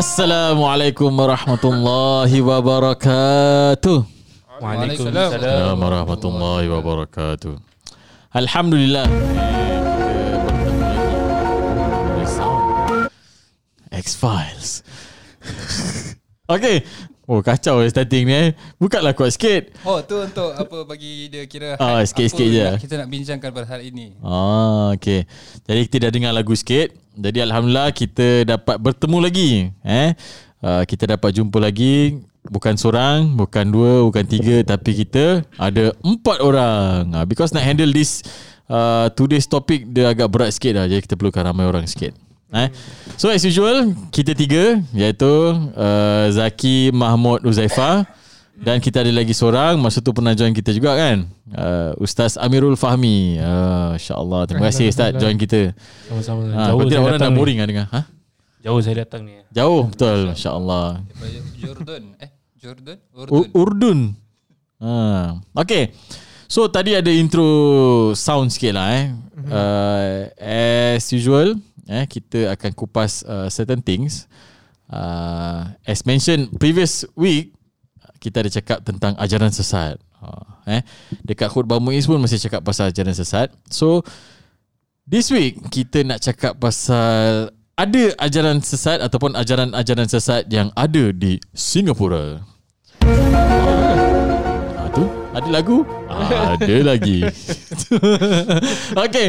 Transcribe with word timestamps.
Assalamualaikum 0.00 1.12
warahmatullahi 1.12 2.40
wabarakatuh. 2.40 4.00
Waalaikumsalam. 4.56 5.76
Warahmatullahi 5.76 6.72
wabarakatuh. 6.72 7.60
Alhamdulillah. 8.32 9.04
X-Files. 13.92 14.80
okay. 16.56 16.80
Oh 17.30 17.46
kacau 17.46 17.78
eh 17.78 17.86
starting 17.86 18.26
ni 18.26 18.34
eh. 18.34 18.48
Bukanlah 18.82 19.14
kuat 19.14 19.38
sikit. 19.38 19.70
Oh 19.86 20.02
tu 20.02 20.18
untuk 20.18 20.50
apa 20.50 20.82
bagi 20.82 21.30
dia 21.30 21.46
kira 21.46 21.78
Ah, 21.78 22.02
hype 22.02 22.10
sikit-sikit 22.10 22.48
je. 22.50 22.66
Kita 22.82 22.98
nak 22.98 23.06
bincangkan 23.06 23.54
pada 23.54 23.66
hari 23.70 23.94
ini 23.94 24.18
Ah, 24.18 24.90
okay. 24.90 25.30
Jadi 25.62 25.80
kita 25.86 25.96
dah 26.02 26.10
dengar 26.10 26.32
lagu 26.34 26.50
sikit. 26.58 26.90
Jadi 27.14 27.38
Alhamdulillah 27.38 27.94
kita 27.94 28.42
dapat 28.42 28.82
bertemu 28.82 29.18
lagi. 29.22 29.50
Eh, 29.86 30.10
uh, 30.66 30.82
kita 30.82 31.06
dapat 31.14 31.30
jumpa 31.38 31.62
lagi. 31.62 32.18
Bukan 32.50 32.74
seorang, 32.74 33.38
bukan 33.38 33.68
dua, 33.70 34.02
bukan 34.10 34.26
tiga. 34.26 34.66
Tapi 34.66 34.90
kita 35.06 35.46
ada 35.54 35.94
empat 36.02 36.42
orang. 36.42 37.14
Uh, 37.14 37.24
because 37.30 37.54
nak 37.54 37.62
handle 37.62 37.94
this 37.94 38.26
uh, 38.66 39.06
today's 39.14 39.46
topic 39.46 39.86
dia 39.86 40.10
agak 40.10 40.26
berat 40.26 40.50
sikit 40.50 40.82
dah. 40.82 40.90
Jadi 40.90 41.06
kita 41.06 41.14
perlukan 41.14 41.46
ramai 41.46 41.62
orang 41.62 41.86
sikit. 41.86 42.10
Eh. 42.50 42.68
So 43.14 43.28
as 43.28 43.42
usual 43.42 43.94
kita 44.10 44.34
tiga 44.34 44.82
iaitu 44.90 45.30
uh, 45.70 46.26
Zaki 46.30 46.90
Mahmud 46.90 47.42
Uzaifa. 47.44 48.06
Dan 48.60 48.76
kita 48.76 49.00
ada 49.00 49.08
lagi 49.08 49.32
seorang. 49.32 49.80
Masa 49.80 50.04
tu 50.04 50.12
pernah 50.12 50.36
join 50.36 50.52
kita 50.52 50.68
juga 50.70 50.92
kan? 50.92 51.24
Uh, 51.48 51.96
Ustaz 51.96 52.36
Amirul 52.36 52.76
Fahmi. 52.76 53.40
Uh, 53.40 53.96
InsyaAllah. 53.96 54.44
Terima 54.44 54.68
kasih 54.68 54.92
Ustaz 54.92 55.16
join 55.16 55.40
kita. 55.40 55.72
Sama-sama. 56.04 56.44
ha, 56.52 56.68
Jauh 56.68 56.76
orang 56.76 56.92
dah 56.92 57.16
datang 57.16 57.32
ni. 57.32 57.38
boring 57.40 57.56
lah 57.56 57.66
dengar. 57.66 57.86
Ha? 57.88 58.00
Jauh 58.60 58.80
saya 58.84 59.08
datang 59.08 59.24
ni. 59.24 59.40
Jauh 59.48 59.88
betul 59.88 60.36
InsyaAllah. 60.36 61.00
Daripada 61.00 61.38
Jordan 61.56 62.02
Eh? 62.20 62.30
Jordan 62.60 62.96
U- 63.16 63.24
Urdun? 63.32 63.48
Urdun. 63.56 63.98
Ha. 64.84 64.92
Okay 65.56 65.96
So 66.44 66.68
tadi 66.68 66.92
ada 66.92 67.08
intro 67.08 67.46
sound 68.12 68.52
sikit 68.52 68.76
lah 68.76 68.88
eh. 68.92 69.06
Uh, 69.40 70.18
As 70.36 71.08
usual 71.08 71.56
eh, 71.90 72.06
Kita 72.06 72.54
akan 72.54 72.70
kupas 72.78 73.26
uh, 73.26 73.50
certain 73.50 73.82
things 73.82 74.30
uh, 74.88 75.74
As 75.82 76.06
mentioned 76.06 76.54
previous 76.62 77.02
week 77.18 77.52
Kita 78.22 78.46
ada 78.46 78.50
cakap 78.50 78.86
tentang 78.86 79.18
ajaran 79.18 79.50
sesat 79.50 79.98
uh, 80.22 80.46
eh. 80.70 80.86
Dekat 81.26 81.50
khutbah 81.50 81.82
Muiz 81.82 82.06
pun 82.06 82.22
masih 82.22 82.38
cakap 82.38 82.62
pasal 82.62 82.94
ajaran 82.94 83.12
sesat 83.12 83.50
So 83.66 84.06
This 85.10 85.26
week 85.34 85.58
kita 85.74 86.06
nak 86.06 86.22
cakap 86.22 86.62
pasal 86.62 87.50
ada 87.74 88.04
ajaran 88.22 88.62
sesat 88.62 89.02
ataupun 89.02 89.34
ajaran-ajaran 89.34 90.06
sesat 90.06 90.46
yang 90.52 90.70
ada 90.78 91.10
di 91.10 91.42
Singapura. 91.50 92.44
Ada 95.30 95.48
lagu? 95.48 95.86
Ada 96.08 96.76
lagi. 96.82 97.22
okay. 99.06 99.28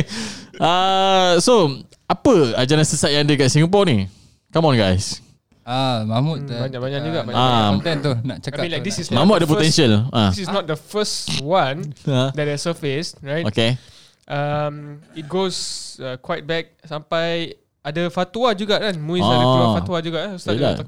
Uh, 0.58 1.38
so 1.38 1.70
apa 2.06 2.34
ajaran 2.58 2.82
sesat 2.82 3.14
yang 3.14 3.24
ada 3.24 3.34
kat 3.36 3.48
Singapura 3.48 3.86
ni? 3.86 4.10
Come 4.50 4.68
on 4.68 4.76
guys. 4.76 5.22
Ah 5.62 6.02
Mahmud 6.04 6.42
Hmm, 6.42 6.50
dah- 6.50 6.62
banyak-banyak 6.66 7.00
ah, 7.00 7.06
juga, 7.06 7.20
banyak 7.22 7.38
banyak. 7.38 7.70
konten 7.72 7.96
tu 8.02 8.12
nak 8.26 8.38
cakap 8.42 8.58
I 8.58 8.62
mean 8.62 8.72
like 8.72 8.82
tu 8.82 8.88
this 8.88 8.98
is 8.98 9.08
not 9.08 9.18
Mahmud 9.22 9.36
the 9.36 9.38
ada 9.38 9.46
first- 9.46 9.56
potential. 9.56 9.92
Ah. 10.10 10.30
This 10.30 10.42
is 10.42 10.50
not 10.50 10.66
the 10.66 10.76
first 10.76 11.18
one 11.40 11.78
Ah. 12.04 12.30
that 12.34 12.46
has 12.48 12.60
surfaced, 12.60 13.22
right? 13.22 13.46
Okay. 13.46 13.78
Um, 14.26 15.06
it 15.14 15.30
goes 15.30 15.56
uh, 15.98 16.18
quite 16.18 16.44
back 16.44 16.82
sampai 16.82 17.54
ada 17.80 18.10
fatwa 18.10 18.50
juga 18.54 18.82
kan. 18.82 18.98
Muiz 18.98 19.22
ada 19.22 19.38
Ah. 19.38 19.46
keluar 19.46 19.70
fatwa 19.78 19.98
juga 20.02 20.20
eh. 20.26 20.32
Ustaz 20.34 20.58
Yelah. 20.58 20.82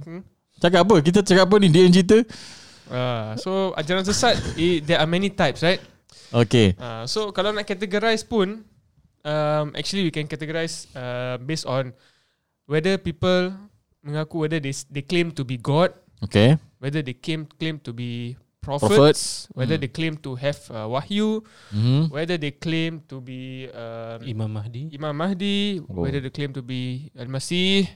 Cakap 0.58 0.80
apa? 0.82 0.96
Kita 1.00 1.20
cakap 1.22 1.46
apa 1.46 1.56
ni? 1.60 1.70
Dia 1.70 1.86
yang 1.86 1.94
cerita? 1.94 2.18
Uh, 2.94 3.34
so 3.42 3.74
ajaran 3.74 4.06
sesat 4.06 4.38
i, 4.54 4.78
there 4.80 5.02
are 5.02 5.10
many 5.10 5.34
types, 5.34 5.66
right? 5.66 5.82
Okay. 6.30 6.78
Uh, 6.78 7.10
so 7.10 7.34
kalau 7.34 7.50
nak 7.50 7.66
categorize 7.66 8.22
pun 8.22 8.62
um, 9.26 9.66
actually 9.74 10.06
we 10.06 10.14
can 10.14 10.30
categorize 10.30 10.86
uh, 10.94 11.42
based 11.42 11.66
on 11.66 11.90
whether 12.70 13.02
people 13.02 13.50
mengaku 14.06 14.46
whether 14.46 14.62
they 14.62 14.74
they 14.94 15.02
claim 15.02 15.34
to 15.34 15.42
be 15.42 15.58
God 15.58 15.90
Okay. 16.22 16.56
whether 16.78 17.02
they 17.02 17.18
claim 17.18 17.50
claim 17.58 17.82
to 17.82 17.92
be 17.92 18.38
prophets, 18.64 18.88
Prophets. 18.96 19.24
whether 19.52 19.76
Hmm. 19.76 19.84
they 19.84 19.92
claim 19.92 20.14
to 20.22 20.40
have 20.40 20.56
uh, 20.72 20.88
wahyu, 20.88 21.44
Mm-hmm. 21.74 22.14
whether 22.16 22.38
they 22.40 22.54
claim 22.56 23.04
to 23.12 23.20
be 23.20 23.68
um, 23.74 24.24
Imam 24.24 24.54
Mahdi 24.56 24.88
Imam 24.96 25.12
Mahdi, 25.18 25.82
Oh. 25.84 26.06
whether 26.06 26.22
they 26.24 26.32
claim 26.32 26.54
to 26.56 26.64
be 26.64 27.12
Al-Masih. 27.18 27.90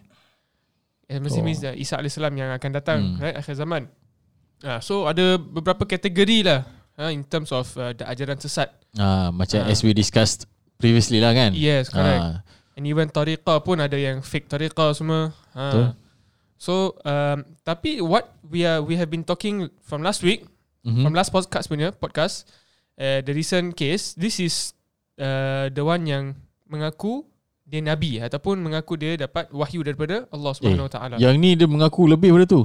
Al-Masih 1.08 1.40
Oh. 1.40 1.46
means 1.48 1.64
uh, 1.64 1.72
Isa 1.72 1.96
AS 1.96 2.18
yang 2.20 2.52
akan 2.52 2.72
datang, 2.76 3.00
Hmm. 3.16 3.22
right, 3.24 3.38
akhir 3.40 3.56
zaman. 3.56 3.88
Uh, 4.64 4.82
so 4.82 5.06
ada 5.06 5.38
beberapa 5.38 5.86
kategori 5.86 6.42
lah 6.42 6.66
uh, 6.98 7.14
in 7.14 7.22
terms 7.22 7.54
of 7.54 7.70
uh, 7.78 7.94
the 7.94 8.04
ajaran 8.04 8.38
sesat. 8.38 8.74
Ah, 8.98 9.30
macam 9.30 9.62
Ah. 9.62 9.70
as 9.70 9.86
we 9.86 9.94
discussed 9.94 10.50
previously 10.78 11.22
lah 11.22 11.34
kan? 11.34 11.54
Yes, 11.54 11.94
correct. 11.94 12.22
Ah. 12.22 12.36
And 12.74 12.86
even 12.86 13.10
tariqah 13.10 13.62
pun 13.62 13.78
ada 13.78 13.94
yang 13.94 14.22
fake 14.22 14.50
tariqah 14.50 14.94
semua. 14.94 15.34
Betul. 15.54 15.86
Ha. 15.90 15.98
So 16.58 16.98
um, 17.06 17.46
tapi 17.62 18.02
what 18.02 18.34
we 18.42 18.66
are 18.66 18.82
we 18.82 18.98
have 18.98 19.14
been 19.14 19.22
talking 19.22 19.70
from 19.86 20.02
last 20.02 20.26
week, 20.26 20.46
Mhm. 20.82 21.06
from 21.06 21.14
last 21.14 21.30
podcast 21.30 21.70
punya 21.70 21.94
podcast, 21.94 22.50
uh, 22.98 23.22
the 23.22 23.34
recent 23.34 23.78
case, 23.78 24.18
this 24.18 24.42
is 24.42 24.74
uh, 25.22 25.70
the 25.70 25.82
one 25.82 26.06
yang 26.06 26.34
mengaku 26.66 27.26
dia 27.62 27.84
nabi 27.84 28.18
ataupun 28.18 28.58
mengaku 28.58 28.96
dia 28.96 29.20
dapat 29.20 29.52
wahyu 29.52 29.84
daripada 29.84 30.24
Allah 30.32 30.52
Subhanahu 30.56 30.88
Wa 30.88 30.94
Taala. 30.94 31.16
Yang 31.20 31.36
ni 31.38 31.50
dia 31.54 31.68
mengaku 31.68 32.08
lebih 32.08 32.32
daripada 32.34 32.48
tu. 32.48 32.62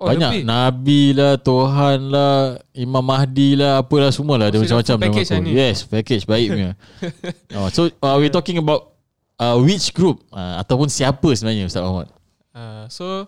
Oh, 0.00 0.10
Banyak 0.10 0.30
lebih. 0.34 0.42
Nabi 0.42 1.02
lah 1.14 1.38
Tuhan 1.38 1.98
lah 2.10 2.58
Imam 2.74 3.04
Mahdi 3.06 3.54
lah 3.54 3.78
Apalah 3.86 4.10
semua 4.10 4.34
lah 4.34 4.50
Oh, 4.50 4.58
macam-macam 4.58 4.96
package 4.98 5.30
lah? 5.30 5.46
Yes 5.46 5.86
package 5.86 6.26
baik 6.26 6.46
punya 6.50 6.70
oh, 7.56 7.70
So 7.70 7.86
uh, 8.02 8.18
we're 8.18 8.32
talking 8.34 8.58
about 8.58 8.98
uh, 9.38 9.54
Which 9.62 9.94
group 9.94 10.26
uh, 10.34 10.58
Ataupun 10.58 10.90
siapa 10.90 11.30
sebenarnya 11.38 11.70
Ustaz 11.70 11.86
Muhammad 11.86 12.10
Uh, 12.52 12.84
so 12.92 13.24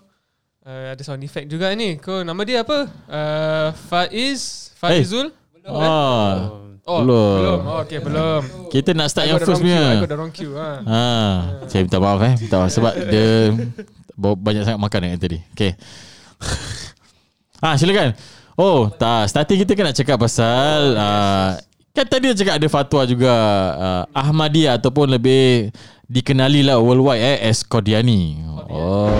uh, 0.68 0.92
ada 0.92 1.00
sound 1.00 1.24
effect 1.24 1.48
juga 1.48 1.72
ni. 1.72 1.96
Kau 1.96 2.20
nama 2.20 2.36
dia 2.44 2.60
apa? 2.60 2.92
Uh, 3.08 3.68
Faiz 3.88 4.68
Faizul? 4.76 5.32
Belum, 5.64 5.80
eh? 5.80 5.88
ah, 5.88 6.32
Oh, 6.84 7.00
belum. 7.00 7.36
belum. 7.40 7.60
Oh, 7.64 7.78
okay, 7.80 7.96
belum. 8.04 8.68
Kita 8.68 8.92
nak 8.92 9.08
start 9.08 9.24
I 9.24 9.32
yang 9.32 9.40
first 9.40 9.64
punya 9.64 10.04
got 10.04 10.12
the 10.12 10.18
wrong 10.20 10.28
queue. 10.28 10.52
Ha. 10.52 10.84
ha, 10.84 11.04
Saya 11.64 11.88
minta 11.88 11.96
maaf 11.96 12.20
eh 12.20 12.34
minta 12.36 12.60
maaf. 12.60 12.68
Sebab 12.68 12.92
dia 13.12 13.56
Banyak 14.20 14.62
sangat 14.68 14.80
makan 14.84 15.00
yang 15.08 15.16
tadi 15.16 15.40
Okay 15.56 15.72
Ah 17.60 17.74
silakan. 17.80 18.12
Oh, 18.54 18.86
tak. 18.86 19.26
Starting 19.26 19.66
kita 19.66 19.72
kan 19.74 19.84
nak 19.90 19.96
cakap 19.98 20.16
pasal 20.20 20.94
uh, 20.94 21.58
kan 21.90 22.06
tadi 22.06 22.30
dia 22.30 22.38
cakap 22.38 22.54
ada 22.62 22.68
fatwa 22.70 23.02
juga 23.02 23.34
uh, 23.74 24.02
Ahmadiyah 24.14 24.78
ataupun 24.78 25.10
lebih 25.10 25.74
dikenali 26.06 26.62
lah 26.62 26.78
worldwide 26.78 27.18
eh 27.18 27.38
as 27.50 27.66
Qadiani. 27.66 28.38
Oh. 28.70 29.10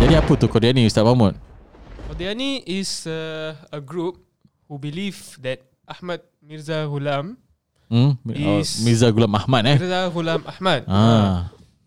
Jadi 0.00 0.14
apa 0.16 0.32
tu 0.36 0.48
Qadiani 0.48 0.88
Ustaz 0.88 1.04
Mahmud? 1.04 1.36
Qadiani 2.08 2.64
is 2.64 3.04
uh, 3.04 3.52
a 3.68 3.80
group 3.82 4.20
who 4.70 4.80
believe 4.80 5.36
that 5.44 5.60
Ahmad 5.84 6.20
Mirza 6.40 6.84
Ghulam, 6.88 7.36
Hmm? 7.88 8.20
Oh, 8.44 8.60
Is- 8.60 8.84
Mirza 8.84 9.08
Ghulam 9.08 9.32
Ahmad 9.32 9.64
eh. 9.64 9.76
Mirza 9.80 10.12
Ghulam 10.12 10.40
Ahmad, 10.44 10.84
uh, 10.84 10.92
Ah. 10.92 11.36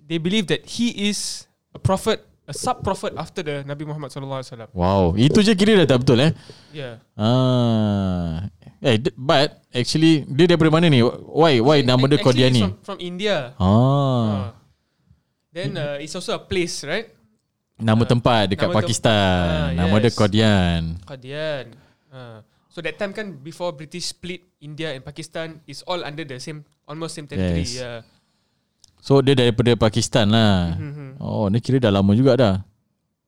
they 0.02 0.18
believe 0.18 0.50
that 0.50 0.66
he 0.66 1.10
is 1.10 1.46
a 1.74 1.80
prophet, 1.82 2.26
a 2.52 2.54
sub-prophet 2.54 3.16
after 3.16 3.42
the 3.42 3.64
Nabi 3.64 3.88
Muhammad 3.88 4.12
sallallahu 4.12 4.44
alaihi 4.44 4.52
wasallam. 4.52 4.70
Wow, 4.76 5.16
itu 5.16 5.40
je 5.40 5.56
kira 5.56 5.80
dah 5.80 5.96
tak 5.96 6.04
betul 6.04 6.20
eh. 6.20 6.32
Yeah. 6.76 7.00
Ah. 7.16 8.52
Eh, 8.84 9.00
but 9.16 9.62
actually 9.72 10.28
dia 10.28 10.52
daripada 10.52 10.68
mana 10.74 10.92
ni? 10.92 11.00
Why 11.32 11.64
why 11.64 11.80
nama 11.80 12.04
dia 12.12 12.20
Qadiani? 12.20 12.62
From, 12.68 12.76
from 12.84 12.98
India. 13.00 13.56
Ah. 13.56 13.64
Uh, 13.64 14.44
then 15.56 15.80
uh, 15.80 15.96
it's 16.04 16.12
also 16.18 16.36
a 16.36 16.42
place, 16.44 16.84
right? 16.84 17.08
Nama 17.82 18.04
tempat 18.06 18.52
dekat 18.52 18.68
Nama 18.68 18.74
tem- 18.76 18.80
Pakistan. 18.84 19.46
Ah, 19.48 19.70
Nama 19.74 19.96
dia 19.98 20.12
yes. 20.12 20.18
Qadian. 20.20 20.82
Qadian. 21.08 21.66
Uh, 22.12 22.38
so 22.68 22.84
that 22.84 23.00
time 23.00 23.16
kan 23.16 23.40
before 23.40 23.72
British 23.74 24.12
split 24.12 24.44
India 24.62 24.92
and 24.94 25.02
Pakistan 25.02 25.64
is 25.66 25.82
all 25.88 26.04
under 26.04 26.28
the 26.28 26.38
same 26.38 26.62
almost 26.86 27.16
same 27.18 27.26
territory. 27.26 27.66
Yes. 27.66 27.80
Yeah. 27.80 28.00
So 29.02 29.18
dia 29.20 29.34
daripada 29.34 29.74
Pakistan 29.76 30.30
lah. 30.30 30.78
Mhm. 30.78 31.18
Oh, 31.18 31.50
ni 31.50 31.58
kira 31.58 31.82
dah 31.82 31.90
lama 31.90 32.14
juga 32.14 32.38
dah. 32.38 32.56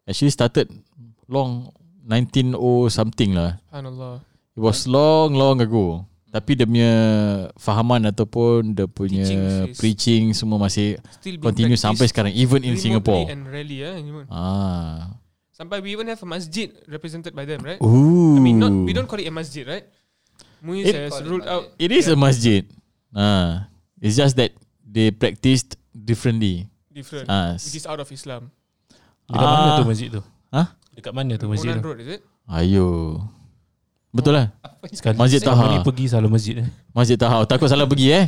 Actually 0.06 0.30
started 0.30 0.70
long 1.26 1.74
19 2.06 2.54
something 2.88 3.34
lah. 3.34 3.58
Subhanallah. 3.68 4.22
It 4.54 4.62
was 4.62 4.86
long 4.86 5.34
long 5.34 5.58
ago. 5.58 6.06
Tapi 6.30 6.58
dia 6.58 6.66
punya 6.66 6.94
fahaman 7.58 8.10
ataupun 8.10 8.74
dia 8.74 8.86
punya 8.86 9.22
Teachings 9.22 9.54
is- 9.70 9.78
preaching 9.78 10.24
semua 10.34 10.58
masih 10.58 10.98
Still 11.22 11.38
continue 11.38 11.78
sampai 11.78 12.10
sekarang 12.10 12.34
even 12.34 12.62
in 12.62 12.74
Singapore. 12.78 13.30
and 13.30 13.46
rarely 13.46 13.82
ya. 13.82 13.94
even. 13.98 14.26
Ah. 14.30 15.14
Sampai 15.54 15.82
we 15.82 15.94
even 15.94 16.10
have 16.10 16.18
a 16.18 16.26
masjid 16.26 16.74
represented 16.86 17.34
by 17.34 17.46
them, 17.46 17.62
right? 17.62 17.78
Ooh. 17.78 18.34
I 18.34 18.42
mean, 18.42 18.58
not 18.58 18.74
we 18.74 18.94
don't 18.94 19.06
call 19.06 19.22
it 19.22 19.30
a 19.30 19.34
masjid, 19.34 19.62
right? 19.66 19.86
Muiz 20.58 20.90
It- 20.90 20.98
has 20.98 21.22
ruled 21.22 21.46
out. 21.46 21.70
It 21.78 21.94
is 21.94 22.10
Yeah. 22.10 22.14
a 22.14 22.18
masjid. 22.18 22.62
Ah. 23.14 23.70
It's 24.02 24.18
just 24.18 24.34
that 24.36 24.53
they 24.94 25.10
practiced 25.10 25.74
differently. 25.90 26.70
different, 26.94 27.26
Ah. 27.26 27.58
which 27.58 27.74
is 27.74 27.90
out 27.90 27.98
of 27.98 28.06
Islam. 28.08 28.54
Dekat 29.26 29.42
mana 29.50 29.70
tu 29.74 29.86
masjid 29.90 30.08
tu? 30.14 30.22
Hah? 30.54 30.68
Dekat 30.94 31.10
mana 31.12 31.34
tu 31.36 31.50
masjid 31.50 31.74
Moran 31.74 31.82
tu? 31.82 31.90
Road 31.90 32.00
is 32.00 32.10
it? 32.14 32.22
Ayo. 32.46 33.18
Betul 34.14 34.38
lah. 34.38 34.54
Sekali 34.94 35.18
Masjid 35.18 35.42
Taha. 35.42 35.74
ni 35.74 35.82
pergi 35.82 36.06
selalu 36.06 36.30
masjid 36.30 36.56
eh. 36.62 36.68
Masjid 36.94 37.18
Taha. 37.18 37.50
Takut 37.50 37.66
salah 37.66 37.90
pergi 37.90 38.14
eh. 38.14 38.26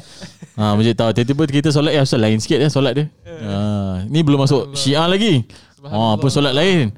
Ha, 0.58 0.74
Masjid 0.82 0.98
Taha. 0.98 1.14
Tiba-tiba 1.14 1.46
kita 1.46 1.70
solat 1.70 1.94
ya 1.94 2.02
asal 2.02 2.18
lain 2.18 2.42
sikit 2.42 2.58
ya 2.58 2.66
solat 2.66 2.98
dia. 2.98 3.06
Ha, 3.22 4.02
ni 4.10 4.26
belum 4.26 4.42
masuk 4.42 4.74
Syiah 4.74 5.06
lagi. 5.06 5.46
Ha, 5.86 6.18
pun 6.18 6.30
solat 6.34 6.58
lain. 6.58 6.90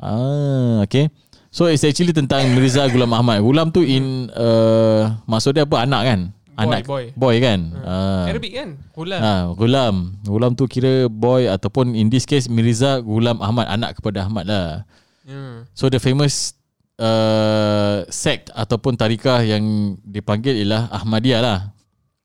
Ah, 0.00 0.80
okay. 0.80 1.12
So 1.52 1.68
it's 1.68 1.84
actually 1.84 2.16
tentang 2.16 2.48
Mirza 2.56 2.88
Gulam 2.88 3.12
Ahmad. 3.12 3.44
Gulam 3.44 3.68
tu 3.68 3.84
in 3.84 4.32
uh, 4.32 5.12
maksud 5.28 5.52
dia 5.52 5.68
apa? 5.68 5.84
Anak 5.84 6.02
kan? 6.08 6.20
Anak 6.56 6.84
boy. 6.84 7.12
boy 7.16 7.36
kan? 7.40 7.60
Ah. 7.80 8.28
Arabic 8.28 8.52
kan? 8.52 8.68
Hulam. 8.92 9.20
Ha, 9.20 9.32
Gulam. 9.56 9.96
Gulam 10.22 10.52
tu 10.52 10.68
kira 10.68 11.08
boy 11.08 11.48
ataupun 11.48 11.96
in 11.96 12.12
this 12.12 12.28
case 12.28 12.44
Mirza 12.46 13.00
Gulam 13.00 13.40
Ahmad, 13.40 13.68
anak 13.72 13.96
kepada 13.96 14.28
Ahmad 14.28 14.44
lah. 14.44 14.84
Hmm. 15.24 15.64
So 15.72 15.88
the 15.88 15.96
famous 15.96 16.52
uh, 17.00 18.04
sect 18.12 18.52
ataupun 18.52 19.00
tarikah 19.00 19.40
yang 19.40 19.96
dipanggil 20.04 20.52
ialah 20.60 20.92
Ahmadiyah 20.92 21.40
lah. 21.40 21.58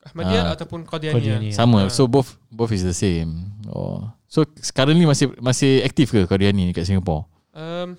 Ahmadiyah 0.08 0.44
Ah. 0.52 0.54
ataupun 0.56 0.84
Qadianiyah. 0.84 1.56
Sama. 1.56 1.88
So 1.88 2.08
both 2.08 2.36
both 2.52 2.72
is 2.72 2.84
the 2.84 2.96
same. 2.96 3.52
Oh. 3.72 4.08
So 4.28 4.44
sekarang 4.60 5.00
ni 5.00 5.08
masih 5.08 5.32
masih 5.40 5.84
aktif 5.88 6.12
ke 6.12 6.28
Qadiani 6.28 6.76
kat 6.76 6.84
Singapore? 6.84 7.28
Um, 7.56 7.96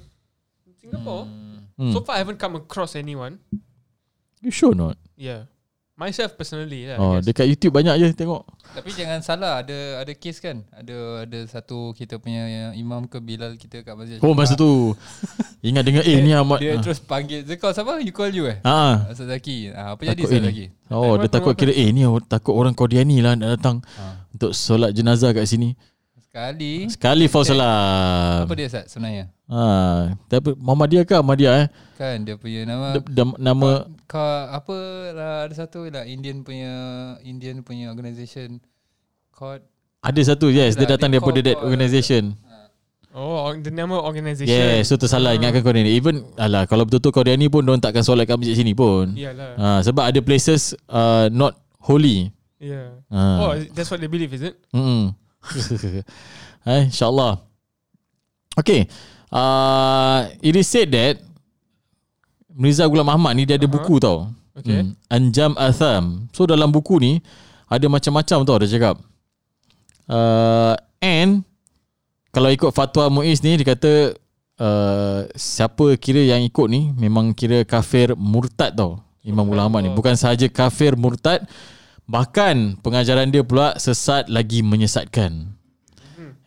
Singapore. 0.77 1.25
Hmm. 1.79 1.93
So 1.95 2.05
far 2.05 2.19
I 2.19 2.21
haven't 2.21 2.37
come 2.41 2.59
across 2.59 2.93
anyone. 2.93 3.41
you 4.45 4.53
sure 4.53 4.75
not? 4.77 4.95
Yeah. 5.19 5.51
Myself 5.99 6.39
personally 6.39 6.87
lah. 6.87 6.95
Oh, 7.03 7.19
dekat 7.19 7.51
YouTube 7.51 7.75
banyak 7.75 7.99
je 7.99 8.15
tengok. 8.15 8.47
Tapi 8.71 8.95
jangan 8.95 9.19
salah 9.19 9.67
ada 9.67 9.99
ada 9.99 10.13
kes 10.15 10.39
kan. 10.39 10.63
Ada 10.71 11.27
ada 11.27 11.39
satu 11.51 11.91
kita 11.91 12.23
punya 12.23 12.47
yang 12.47 12.71
imam 12.79 13.03
ke 13.11 13.19
Bilal 13.19 13.59
kita 13.59 13.83
kat 13.83 13.99
masjid. 13.99 14.23
Oh 14.23 14.31
masa 14.31 14.55
tu 14.55 14.95
ingat 15.69 15.83
dengar 15.83 16.07
eh 16.07 16.23
ni 16.23 16.31
Ahmad. 16.31 16.63
Dia 16.63 16.79
terus 16.79 17.03
panggil 17.03 17.43
Dia 17.43 17.59
call 17.59 17.75
siapa? 17.75 17.99
You 17.99 18.15
call 18.15 18.31
you 18.31 18.47
eh? 18.47 18.63
Ha. 18.63 19.11
Ustaz 19.11 19.27
Zaki. 19.27 19.75
Ah, 19.75 19.99
apa 19.99 20.07
jadi 20.07 20.23
Takut 20.23 20.31
Ustaz. 20.31 20.47
Zaki? 20.47 20.65
Oh, 20.95 21.13
dia 21.19 21.27
takut 21.29 21.53
kira 21.59 21.73
eh 21.75 21.91
ni 21.91 22.07
takut 22.31 22.55
orang 22.55 22.79
Qadiani 22.79 23.19
lah 23.19 23.35
nak 23.35 23.59
datang 23.59 23.77
Ha. 23.99 24.31
untuk 24.31 24.55
solat 24.55 24.95
jenazah 24.95 25.35
kat 25.35 25.51
sini. 25.51 25.75
Sekali 26.29 26.93
Sekali 26.93 27.25
false 27.25 27.57
salam. 27.57 28.45
apa 28.45 28.53
dia 28.53 28.69
Ustaz 28.69 28.85
sebenarnya? 28.93 29.33
Ha, 29.49 29.63
tapi 30.29 30.53
Muhammadiyah 30.61 31.05
ke 31.09 31.15
Ahmadiyah 31.17 31.55
eh? 31.65 31.67
Kan 31.97 32.29
dia 32.29 32.37
punya 32.37 32.69
nama 32.69 33.01
D- 33.01 33.09
d- 33.09 33.41
nama 33.41 33.89
Kau 34.05 34.21
apa 34.53 34.77
lah 35.17 35.35
ada 35.49 35.55
satu 35.57 35.89
lah 35.89 36.05
Indian 36.05 36.45
punya 36.45 36.73
Indian 37.25 37.65
punya 37.65 37.89
organisation 37.89 38.61
called 39.33 39.65
ada 40.05 40.21
satu 40.21 40.53
yes, 40.53 40.77
dia 40.77 40.85
Itulah, 40.85 41.01
datang 41.01 41.09
dia 41.11 41.17
daripada 41.19 41.41
call 41.41 41.49
that 41.49 41.59
organisation. 41.65 42.23
Oh, 43.11 43.51
the 43.57 43.73
nama 43.73 43.99
organisation. 43.99 44.53
Yes, 44.53 44.87
so 44.87 44.95
tu 44.95 45.09
salah 45.11 45.35
ingatkan 45.35 45.65
Qadiani. 45.65 45.91
Even 45.91 46.23
alah 46.39 46.69
kalau 46.71 46.85
betul-betul 46.87 47.11
Qadiani 47.11 47.51
pun 47.51 47.67
dia 47.67 47.75
takkan 47.83 48.05
solat 48.07 48.29
kat 48.29 48.37
masjid 48.39 48.55
sini 48.63 48.77
pun. 48.79 49.17
Iyalah. 49.17 49.59
Ha, 49.59 49.69
sebab 49.83 50.07
ada 50.07 50.21
places 50.23 50.77
uh, 50.87 51.27
not 51.35 51.57
holy. 51.83 52.31
Yeah. 52.63 53.01
Ha. 53.11 53.23
Oh, 53.43 53.53
that's 53.75 53.91
what 53.91 53.99
they 53.99 54.07
believe, 54.07 54.31
is 54.31 54.45
it? 54.45 54.55
Hmm. 54.71 55.17
eh, 56.71 56.83
insyaAllah. 56.89 57.41
Okay. 58.59 58.91
Uh, 59.29 60.27
it 60.43 60.57
is 60.57 60.67
said 60.67 60.91
that 60.91 61.21
Mirza 62.59 62.89
Ghulam 62.91 63.07
Ahmad 63.07 63.39
ni 63.39 63.47
dia 63.47 63.55
ada 63.55 63.71
Aha. 63.71 63.75
buku 63.79 64.03
tau. 64.03 64.35
Okay. 64.59 64.83
Hmm. 64.83 64.99
Anjam 65.07 65.53
Atham. 65.55 66.27
So 66.35 66.43
dalam 66.43 66.75
buku 66.75 66.99
ni 66.99 67.23
ada 67.71 67.87
macam-macam 67.87 68.39
tau 68.43 68.59
dia 68.59 68.73
cakap. 68.75 68.97
Uh, 70.09 70.75
and 70.99 71.47
kalau 72.35 72.51
ikut 72.51 72.75
fatwa 72.75 73.07
Muiz 73.13 73.45
ni 73.45 73.55
dia 73.61 73.69
kata 73.69 74.19
uh, 74.59 75.29
siapa 75.39 75.95
kira 76.01 76.25
yang 76.25 76.43
ikut 76.43 76.67
ni 76.67 76.91
memang 76.99 77.31
kira 77.31 77.63
kafir 77.63 78.19
murtad 78.19 78.75
tau. 78.75 78.99
Imam 79.23 79.47
Ghulam 79.47 79.71
Ahmad 79.71 79.87
ni 79.87 79.95
bukan 79.95 80.19
sahaja 80.19 80.51
kafir 80.51 80.99
murtad 80.99 81.47
bahkan 82.09 82.81
pengajaran 82.81 83.29
dia 83.29 83.45
pula 83.45 83.77
sesat 83.77 84.27
lagi 84.33 84.65
menyesatkan. 84.65 85.55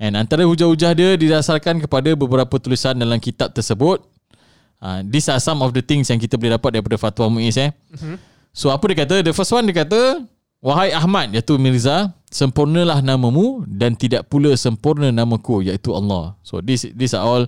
And 0.02 0.18
antara 0.18 0.50
hujah-hujah 0.50 0.98
dia 0.98 1.13
didasarkan 1.13 1.86
kepada 1.86 2.18
beberapa 2.18 2.58
tulisan 2.58 2.98
dalam 2.98 3.22
kitab 3.22 3.54
tersebut. 3.54 4.02
Uh, 4.81 5.06
these 5.06 5.30
are 5.30 5.38
some 5.38 5.62
of 5.62 5.78
the 5.78 5.86
things 5.86 6.10
yang 6.10 6.18
kita 6.18 6.42
boleh 6.42 6.58
dapat 6.58 6.81
daripada 6.81 6.98
fatwa 6.98 7.38
Muiz 7.38 7.54
eh. 7.62 7.69
Mhm. 7.94 8.18
So 8.50 8.74
apa 8.74 8.81
dia 8.90 9.06
kata? 9.06 9.22
The 9.22 9.30
first 9.30 9.54
one 9.54 9.69
dia 9.69 9.86
kata, 9.86 10.25
Wahai 10.58 10.90
Ahmad 10.90 11.30
iaitu 11.38 11.54
Mirza, 11.62 12.18
sempurnalah 12.34 13.02
namamu 13.06 13.62
dan 13.69 13.94
tidak 13.94 14.25
pula 14.25 14.58
sempurna 14.58 15.13
namaku 15.13 15.69
iaitu 15.69 15.94
Allah. 15.94 16.34
So 16.42 16.66
this 16.66 16.90
these 16.98 17.13
are 17.13 17.22
all 17.22 17.46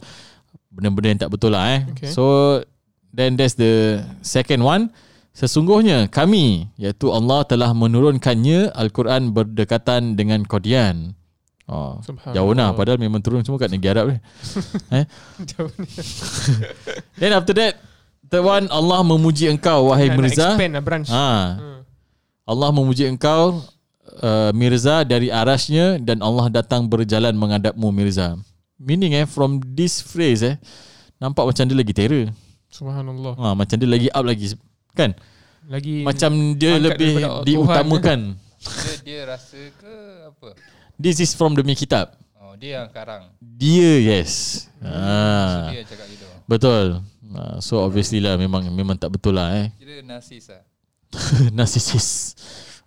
benda-benda 0.70 1.10
yang 1.10 1.22
tak 1.26 1.34
betul 1.34 1.58
lah 1.58 1.74
eh. 1.74 1.82
Okay. 1.94 2.14
So 2.14 2.62
then 3.10 3.34
there's 3.34 3.58
the 3.58 4.06
second 4.22 4.62
one. 4.62 4.94
Sesungguhnya 5.34 6.06
kami 6.14 6.70
iaitu 6.78 7.10
Allah 7.10 7.42
telah 7.42 7.74
menurunkannya 7.74 8.70
Al-Quran 8.70 9.34
berdekatan 9.34 10.14
dengan 10.14 10.46
Qadian. 10.46 11.18
Oh, 11.64 11.98
jauh 12.36 12.54
lah 12.54 12.76
padahal 12.76 13.00
memang 13.00 13.24
turun 13.24 13.42
semua 13.42 13.58
kat 13.58 13.72
negara 13.74 14.06
Arab 14.06 14.14
ni. 14.14 14.20
eh? 15.02 15.06
Jauh 15.42 15.72
ni. 15.80 15.90
Then 17.24 17.34
after 17.34 17.56
that, 17.58 17.82
third 18.30 18.46
one 18.46 18.66
Allah 18.70 19.02
memuji 19.02 19.50
engkau 19.50 19.90
wahai 19.90 20.12
Nak- 20.12 20.14
nak 20.14 20.20
Mirza. 20.22 20.48
expand 20.54 20.72
lah 20.78 20.84
branch. 20.84 21.10
Ha. 21.10 21.26
Hmm. 21.58 21.82
Allah 22.44 22.70
memuji 22.76 23.08
engkau 23.10 23.64
uh, 24.22 24.52
Mirza 24.54 25.02
dari 25.08 25.34
arasnya 25.34 25.98
dan 25.98 26.22
Allah 26.22 26.52
datang 26.52 26.86
berjalan 26.86 27.34
menghadapmu 27.34 27.90
Mirza. 27.90 28.38
Meaning 28.78 29.24
eh 29.24 29.26
from 29.26 29.64
this 29.64 29.98
phrase 30.04 30.44
eh 30.46 30.56
nampak 31.18 31.48
macam 31.48 31.64
dia 31.64 31.78
lagi 31.80 31.94
terror. 31.96 32.30
Subhanallah. 32.70 33.34
Ha 33.40 33.56
macam 33.56 33.76
dia 33.80 33.90
lagi 33.90 34.12
up 34.12 34.26
lagi 34.28 34.54
kan? 34.94 35.18
Lagi 35.66 36.06
Macam 36.06 36.54
dia 36.54 36.78
lebih 36.78 37.18
Tuhan. 37.18 37.44
diutamakan. 37.44 38.20
dia 38.64 38.96
dia 39.04 39.20
rasa 39.28 39.60
ke 39.76 39.96
apa? 40.30 40.50
This 40.96 41.18
is 41.20 41.34
from 41.34 41.58
the 41.58 41.66
kitab. 41.74 42.14
Oh 42.38 42.54
dia 42.54 42.86
yang 42.86 42.90
karang. 42.94 43.34
Dia 43.42 44.00
yes. 44.00 44.66
So 44.78 44.88
Ha 44.88 45.74
dia 45.74 45.84
cakap 45.84 46.06
gitu. 46.14 46.26
betul. 46.46 46.86
Ha, 47.34 47.58
so 47.58 47.82
obviously 47.82 48.22
lah 48.22 48.38
memang 48.38 48.70
memang 48.70 48.94
tak 48.94 49.10
betul 49.10 49.34
lah 49.34 49.50
eh. 49.58 49.74
Kira 49.82 50.06
narsis 50.06 50.54
lah. 50.54 50.62
narcissist. 51.58 52.38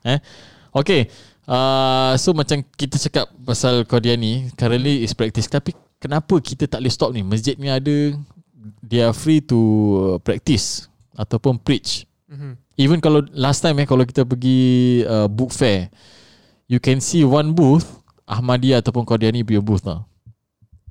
Eh? 0.07 0.23
Okay. 0.71 1.11
Uh, 1.47 2.15
so 2.19 2.35
macam 2.35 2.59
kita 2.75 2.99
cakap 2.99 3.31
pasal 3.47 3.87
Qadiani 3.87 4.51
currently 4.59 5.07
is 5.07 5.15
practice 5.15 5.47
tapi 5.47 5.75
kenapa 6.03 6.39
kita 6.43 6.67
tak 6.67 6.83
boleh 6.83 6.95
stop 6.95 7.11
ni? 7.15 7.23
Masjid 7.23 7.55
ni 7.59 7.71
ada 7.71 8.15
they 8.83 9.03
are 9.03 9.15
free 9.15 9.39
to 9.43 9.59
uh, 9.59 10.17
practice 10.23 10.91
ataupun 11.17 11.57
preach. 11.59 12.05
Mhm. 12.29 12.61
Even 12.77 12.99
kalau 13.01 13.25
last 13.33 13.65
time 13.65 13.81
eh 13.81 13.89
kalau 13.89 14.05
kita 14.05 14.29
pergi 14.29 15.01
uh, 15.09 15.27
book 15.31 15.49
fair 15.49 15.89
you 16.69 16.77
can 16.83 17.01
see 17.01 17.25
one 17.25 17.55
booth 17.57 17.87
Ahmadiyah 18.27 18.83
ataupun 18.83 19.07
Qadiani 19.07 19.47
punya 19.47 19.63
booth 19.63 19.87
tau. 19.87 20.03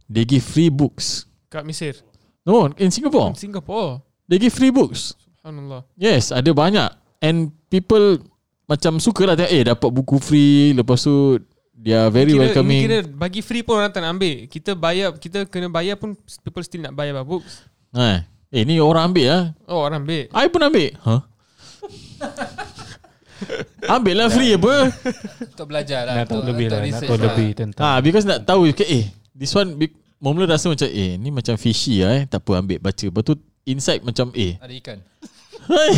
They 0.07 0.23
give 0.23 0.45
free 0.45 0.71
books. 0.71 1.27
kat 1.51 1.67
Mesir. 1.67 1.99
No, 2.47 2.71
in 2.79 2.91
Singapore. 2.91 3.35
In 3.35 3.39
Singapore. 3.39 3.99
They 4.27 4.39
give 4.39 4.55
free 4.55 4.71
books. 4.71 5.17
Subhanallah. 5.41 5.83
Yes, 5.99 6.31
ada 6.31 6.47
banyak. 6.55 6.89
And 7.19 7.51
people 7.67 8.21
macam 8.65 8.97
suka 9.01 9.25
lah 9.29 9.35
tengok, 9.37 9.51
eh 9.51 9.63
dapat 9.65 9.89
buku 9.93 10.17
free, 10.17 10.73
lepas 10.73 11.01
tu 11.05 11.41
they 11.73 11.93
are 11.93 12.09
very 12.09 12.33
kira, 12.33 12.41
welcoming. 12.49 12.81
Kira 12.85 12.99
bagi 13.05 13.41
free 13.43 13.61
pun 13.61 13.81
orang 13.81 13.91
tak 13.93 14.01
nak 14.01 14.15
ambil. 14.17 14.45
Kita 14.49 14.71
bayar, 14.73 15.13
kita 15.17 15.45
kena 15.49 15.69
bayar 15.69 15.99
pun 15.99 16.17
people 16.41 16.63
still 16.65 16.85
nak 16.85 16.93
bayar 16.93 17.21
books. 17.25 17.65
Ha. 17.93 18.25
Eh 18.55 18.63
ni 18.63 18.79
orang 18.79 19.11
ambil 19.11 19.27
lah. 19.27 19.43
Oh 19.67 19.83
orang 19.83 20.07
ambil. 20.07 20.31
I 20.31 20.47
pun 20.47 20.63
ambil. 20.63 20.95
Huh? 21.03 21.19
ambil 23.99 24.15
lah 24.15 24.27
free 24.31 24.55
apa. 24.55 24.95
Untuk 25.43 25.67
belajar 25.67 26.07
lah. 26.07 26.23
Nak 26.23 26.25
tahu 26.31 26.39
untuk- 26.39 26.55
lebih 26.55 26.65
lah 26.71 26.79
Nak 26.87 27.01
tahu 27.03 27.19
lebih 27.19 27.49
tentang 27.51 27.83
Ha, 27.83 27.99
because 27.99 28.23
nak 28.23 28.47
tahu 28.47 28.71
ke 28.71 28.87
eh 28.87 29.11
this 29.35 29.51
one 29.51 29.75
big 29.75 29.91
mula 30.23 30.47
rasa 30.47 30.71
macam 30.71 30.87
eh 30.87 31.19
ni 31.19 31.29
macam 31.35 31.59
fishy 31.59 31.99
lah 31.99 32.15
eh. 32.15 32.23
Tak 32.31 32.39
apa 32.47 32.63
ambil 32.63 32.79
baca. 32.79 33.03
Lepas 33.03 33.23
tu 33.27 33.35
inside 33.67 34.01
macam 34.07 34.31
eh 34.31 34.55
Ada 34.63 34.73
ikan. 34.79 34.97
Hai. 35.65 35.91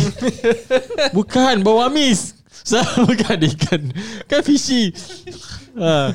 Bukan 1.14 1.62
bau 1.62 1.78
amis. 1.78 2.34
Sama 2.68 3.06
bukan 3.06 3.38
ada 3.38 3.46
ikan. 3.54 3.82
Kan 4.26 4.40
fishy. 4.42 4.90
Ha. 5.78 6.10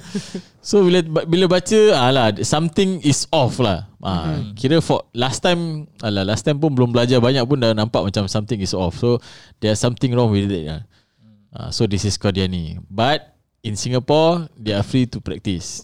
So 0.63 0.79
bila 0.79 1.03
bila 1.27 1.45
baca 1.51 1.79
alah 1.91 2.31
something 2.39 3.03
is 3.03 3.27
off 3.35 3.59
lah. 3.59 3.91
Ha, 3.99 4.39
kira 4.55 4.79
for 4.79 5.03
last 5.11 5.43
time 5.43 5.91
alah 5.99 6.23
last 6.23 6.47
time 6.47 6.55
pun 6.55 6.71
belum 6.71 6.95
belajar 6.95 7.19
banyak 7.19 7.43
pun 7.43 7.59
dah 7.59 7.75
nampak 7.75 7.99
macam 7.99 8.31
something 8.31 8.55
is 8.63 8.71
off. 8.71 8.95
So 8.95 9.19
there's 9.59 9.83
something 9.83 10.15
wrong 10.15 10.31
with 10.31 10.47
it. 10.47 10.63
lah. 10.63 10.81
Ha, 11.51 11.59
so 11.75 11.83
this 11.83 12.07
is 12.07 12.15
Qadiani. 12.15 12.79
But 12.87 13.35
in 13.59 13.75
Singapore 13.75 14.47
they 14.55 14.71
are 14.71 14.87
free 14.87 15.03
to 15.11 15.19
practice. 15.19 15.83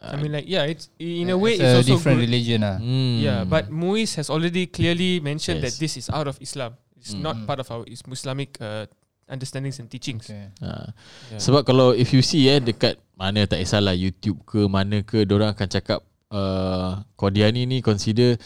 I 0.00 0.16
mean 0.16 0.32
like 0.32 0.48
yeah, 0.48 0.64
it's 0.64 0.88
in 1.00 1.28
a 1.28 1.36
way 1.36 1.56
It's 1.56 1.64
it's, 1.64 1.72
a 1.72 1.76
also 1.80 1.92
different 1.96 2.20
good. 2.20 2.28
religion 2.28 2.60
lah. 2.64 2.76
Hmm. 2.80 3.20
Yeah, 3.20 3.44
but 3.44 3.68
Muiz 3.68 4.16
has 4.16 4.28
already 4.28 4.64
clearly 4.64 5.20
mentioned 5.20 5.60
Yes. 5.60 5.64
that 5.64 5.74
this 5.80 5.96
is 5.96 6.08
out 6.08 6.24
of 6.28 6.36
Islam. 6.40 6.76
It's 6.96 7.12
not 7.12 7.36
Mm. 7.36 7.44
part 7.44 7.60
of 7.60 7.68
our 7.68 7.84
is 7.84 8.00
Islamic 8.00 8.56
uh, 8.64 8.88
understandings 9.28 9.80
and 9.80 9.88
teachings. 9.88 10.28
Okay. 10.28 10.50
Ha. 10.60 10.92
Yeah. 11.32 11.40
Sebab 11.40 11.64
kalau 11.64 11.92
if 11.96 12.12
you 12.12 12.20
see 12.20 12.46
eh 12.48 12.60
dekat 12.60 13.00
mana 13.14 13.46
tak 13.48 13.62
kisahlah 13.62 13.94
YouTube 13.94 14.42
ke 14.44 14.66
mana 14.66 15.00
ke 15.00 15.24
orang 15.28 15.54
akan 15.54 15.68
cakap 15.70 16.00
uh, 16.34 17.00
Qadiani 17.14 17.64
ni 17.64 17.78
consider 17.80 18.36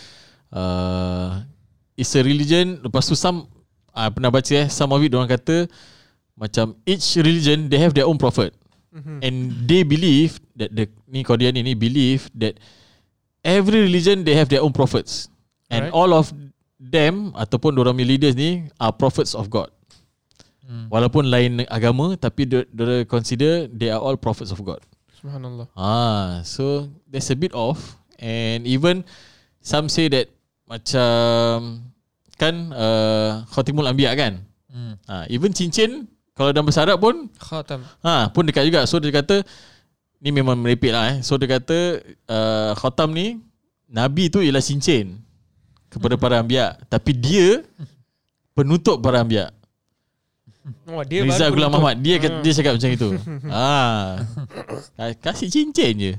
uh, 0.52 1.42
it's 1.96 2.12
a 2.14 2.22
religion 2.22 2.78
lepas 2.84 3.08
tu 3.08 3.16
some 3.16 3.48
uh, 3.96 4.08
pernah 4.12 4.30
baca 4.30 4.52
eh 4.54 4.68
some 4.68 4.92
of 4.92 5.00
it 5.02 5.10
orang 5.16 5.28
kata 5.28 5.66
macam 6.38 6.76
each 6.86 7.18
religion 7.18 7.66
they 7.66 7.80
have 7.80 7.92
their 7.96 8.06
own 8.06 8.16
prophet 8.16 8.54
Mhm. 8.88 9.20
and 9.20 9.36
they 9.68 9.84
believe 9.84 10.40
that 10.56 10.72
the 10.72 10.88
ni 11.12 11.20
Qadiani 11.20 11.60
ni 11.60 11.76
believe 11.76 12.32
that 12.32 12.56
every 13.44 13.84
religion 13.84 14.24
they 14.24 14.32
have 14.32 14.48
their 14.48 14.64
own 14.64 14.72
prophets 14.72 15.28
and 15.68 15.92
Alright. 15.92 15.92
all 15.92 16.10
of 16.16 16.32
them 16.80 17.36
ataupun 17.36 17.76
orang 17.76 17.92
punya 18.00 18.08
leaders 18.16 18.32
ni 18.32 18.64
are 18.80 18.88
prophets 18.94 19.36
of 19.36 19.52
God 19.52 19.68
Hmm. 20.68 20.92
walaupun 20.92 21.32
lain 21.32 21.64
agama 21.72 22.12
tapi 22.20 22.44
dia, 22.44 22.68
dia 22.68 23.00
consider 23.08 23.72
they 23.72 23.88
are 23.88 23.96
all 23.96 24.20
prophets 24.20 24.52
of 24.52 24.60
God 24.60 24.84
Subhanallah. 25.18 25.66
Ah, 25.74 26.46
so 26.46 26.86
there's 27.10 27.26
a 27.26 27.34
bit 27.34 27.50
off, 27.50 27.98
and 28.22 28.62
even 28.70 29.02
some 29.58 29.90
say 29.90 30.06
that 30.06 30.30
macam 30.70 31.82
kan 32.38 32.70
uh, 32.70 33.42
Khatimul 33.50 33.90
Anbiya 33.90 34.14
kan. 34.14 34.46
Hmm. 34.70 34.94
Ah, 35.10 35.26
even 35.26 35.50
cincin 35.50 36.06
kalau 36.38 36.54
dalam 36.54 36.70
bahasa 36.70 36.86
Arab 36.86 37.02
pun 37.02 37.26
Khatam. 37.34 37.82
ha 38.06 38.30
pun 38.30 38.46
dekat 38.46 38.70
juga. 38.70 38.86
So 38.86 39.02
dia 39.02 39.10
kata 39.10 39.42
ni 40.22 40.30
memang 40.30 40.54
merepek 40.54 40.94
lah 40.94 41.18
eh. 41.18 41.26
So 41.26 41.34
dia 41.34 41.50
kata 41.50 41.98
uh, 42.30 42.78
khatam 42.78 43.10
ni 43.10 43.42
nabi 43.90 44.30
tu 44.30 44.38
ialah 44.38 44.62
cincin 44.62 45.18
kepada 45.90 46.14
para 46.22 46.38
anbiya, 46.38 46.78
tapi 46.86 47.10
dia 47.10 47.66
penutup 48.56 49.02
para 49.02 49.18
anbiya. 49.18 49.50
Oh, 50.88 51.02
dia 51.04 51.24
Rizal 51.24 51.50
baru 51.52 51.68
Ghulam. 51.68 51.72
Ahmad 51.76 51.96
dia 52.00 52.16
kata, 52.18 52.38
Ah. 52.38 52.42
dia 52.42 52.52
cakap 52.52 52.72
macam 52.76 52.90
itu. 52.90 53.08
ah. 53.52 54.20
Kasih 55.20 55.48
cincin 55.48 55.92
je. 55.96 56.12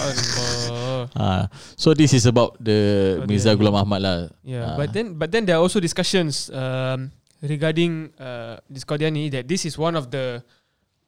Allah. 0.00 1.00
Ah, 1.14 1.42
so 1.76 1.92
this 1.94 2.12
is 2.12 2.24
about 2.26 2.56
the 2.58 2.78
Oh, 3.22 3.26
Mirza 3.28 3.52
the- 3.52 3.58
Ghulam 3.58 3.76
Ahmad 3.76 4.00
lah. 4.02 4.16
Yeah, 4.42 4.74
Ah. 4.74 4.76
but 4.76 4.92
then 4.92 5.14
but 5.16 5.28
then 5.30 5.44
there 5.44 5.56
are 5.56 5.62
also 5.64 5.78
discussions 5.78 6.48
um, 6.50 7.10
regarding 7.40 8.12
uh, 8.16 8.58
this 8.68 8.84
Qadiani 8.84 9.30
that 9.32 9.44
this 9.46 9.64
is 9.64 9.76
one 9.76 9.94
of 9.94 10.08
the 10.10 10.40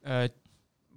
uh, 0.04 0.26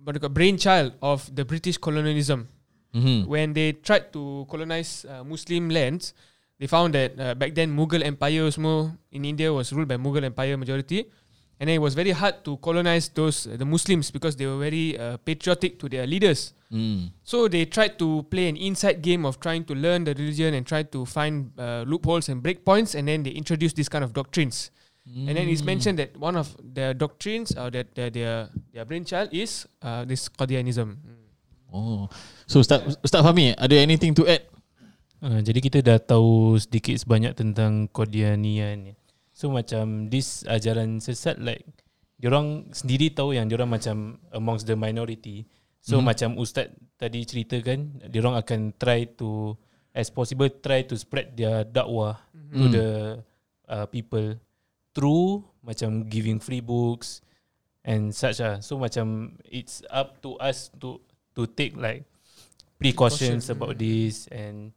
what 0.04 0.16
do 0.16 0.18
you 0.18 0.24
call 0.24 0.34
brainchild 0.34 0.96
of 1.04 1.28
the 1.32 1.44
British 1.44 1.78
colonialism. 1.78 2.48
mm-hmm. 2.96 3.28
When 3.30 3.54
they 3.54 3.78
tried 3.78 4.10
to 4.16 4.46
colonize 4.50 5.06
uh, 5.06 5.22
Muslim 5.24 5.70
lands, 5.70 6.14
they 6.58 6.66
found 6.68 6.96
that 6.98 7.14
uh, 7.20 7.34
back 7.36 7.54
then 7.54 7.70
Mughal 7.70 8.02
Empire 8.02 8.50
semua 8.50 8.92
in 9.12 9.24
India 9.26 9.54
was 9.54 9.70
ruled 9.72 9.88
by 9.88 9.98
Mughal 10.00 10.26
Empire 10.26 10.58
majority, 10.58 11.06
and 11.60 11.70
it 11.70 11.80
was 11.80 11.94
very 11.94 12.12
hard 12.12 12.44
to 12.48 12.58
colonize 12.63 13.12
those 13.12 13.48
uh, 13.48 13.60
the 13.60 13.68
Muslims 13.68 14.12
because 14.12 14.36
they 14.36 14.48
were 14.48 14.58
very 14.58 14.98
uh, 14.98 15.18
patriotic 15.22 15.80
to 15.80 15.89
their 15.92 16.08
leaders. 16.08 16.54
mm. 16.72 17.12
So 17.24 17.48
they 17.48 17.68
tried 17.68 18.00
to 18.00 18.24
play 18.32 18.48
an 18.48 18.56
inside 18.56 19.04
game 19.04 19.28
of 19.28 19.39
trying 19.39 19.68
to 19.68 19.75
learn 19.75 20.08
the 20.08 20.16
religion 20.16 20.56
and 20.56 20.66
try 20.66 20.84
to 20.84 21.06
find 21.06 21.51
uh, 21.60 21.84
loopholes 21.86 22.30
and 22.30 22.42
breakpoints, 22.42 22.96
and 22.96 23.08
then 23.08 23.24
they 23.24 23.32
introduced 23.32 23.75
this 23.75 23.89
kind 23.89 24.04
of 24.04 24.16
doctrines. 24.16 24.72
And 25.10 25.34
then 25.34 25.50
it's 25.50 25.66
mentioned 25.66 25.98
that 25.98 26.13
one 26.22 26.38
of 26.38 26.54
their 26.62 26.94
doctrines 26.94 27.50
or 27.58 27.74
that 27.74 27.98
their 27.98 28.13
their, 28.13 28.54
their 28.70 28.86
brainchild 28.86 29.34
is 29.34 29.66
uh, 29.82 30.06
this 30.06 30.30
Qadianism. 30.30 31.01
Oh. 31.74 32.06
So 32.46 32.62
Ustaz 32.62 32.86
Ustaz 33.01 33.25
Fahmi, 33.25 33.58
ada 33.58 33.74
anything 33.74 34.13
to 34.13 34.30
add? 34.30 34.46
Uh, 35.18 35.42
jadi 35.42 35.60
kita 35.66 35.80
dah 35.82 35.98
tahu 35.98 36.62
sedikit 36.62 36.94
sebanyak 37.01 37.34
tentang 37.34 37.89
Qadianian 37.89 38.86
ni. 38.86 38.94
So 39.39 39.48
macam 39.48 40.12
this 40.12 40.43
ajaran 40.43 41.00
sesat 41.00 41.39
like 41.39 41.63
diorang 42.19 42.67
sendiri 42.75 43.08
tahu 43.15 43.39
yang 43.39 43.48
diorang 43.48 43.72
macam 43.72 44.19
amongst 44.36 44.67
the 44.67 44.75
minority. 44.75 45.48
So 45.79 45.96
Mhm. 45.96 46.03
mm-hmm. 46.03 46.08
macam 46.12 46.29
ustaz 46.43 46.67
tadi 47.00 47.24
ceritakan, 47.24 48.12
diorang 48.12 48.36
akan 48.36 48.75
try 48.75 49.08
to 49.15 49.55
as 49.96 50.12
possible 50.12 50.51
try 50.60 50.84
to 50.84 51.00
spread 51.00 51.39
their 51.39 51.63
dakwah 51.63 52.19
mm-hmm. 52.36 52.51
to 52.51 52.63
Mm. 52.67 52.74
the 52.75 52.88
uh, 53.72 53.86
people 53.88 54.36
through 54.91 55.48
macam 55.63 56.03
giving 56.12 56.43
free 56.43 56.60
books 56.60 57.24
and 57.88 58.12
such 58.12 58.43
ah. 58.43 58.60
So 58.60 58.75
macam 58.75 59.39
it's 59.48 59.79
up 59.88 60.19
to 60.27 60.36
us 60.43 60.67
to 60.84 61.00
to 61.39 61.48
take 61.48 61.79
like 61.79 62.03
precautions 62.75 63.48
Precaution, 63.48 63.55
about 63.55 63.79
mm. 63.79 63.88
this 63.88 64.27
and 64.36 64.75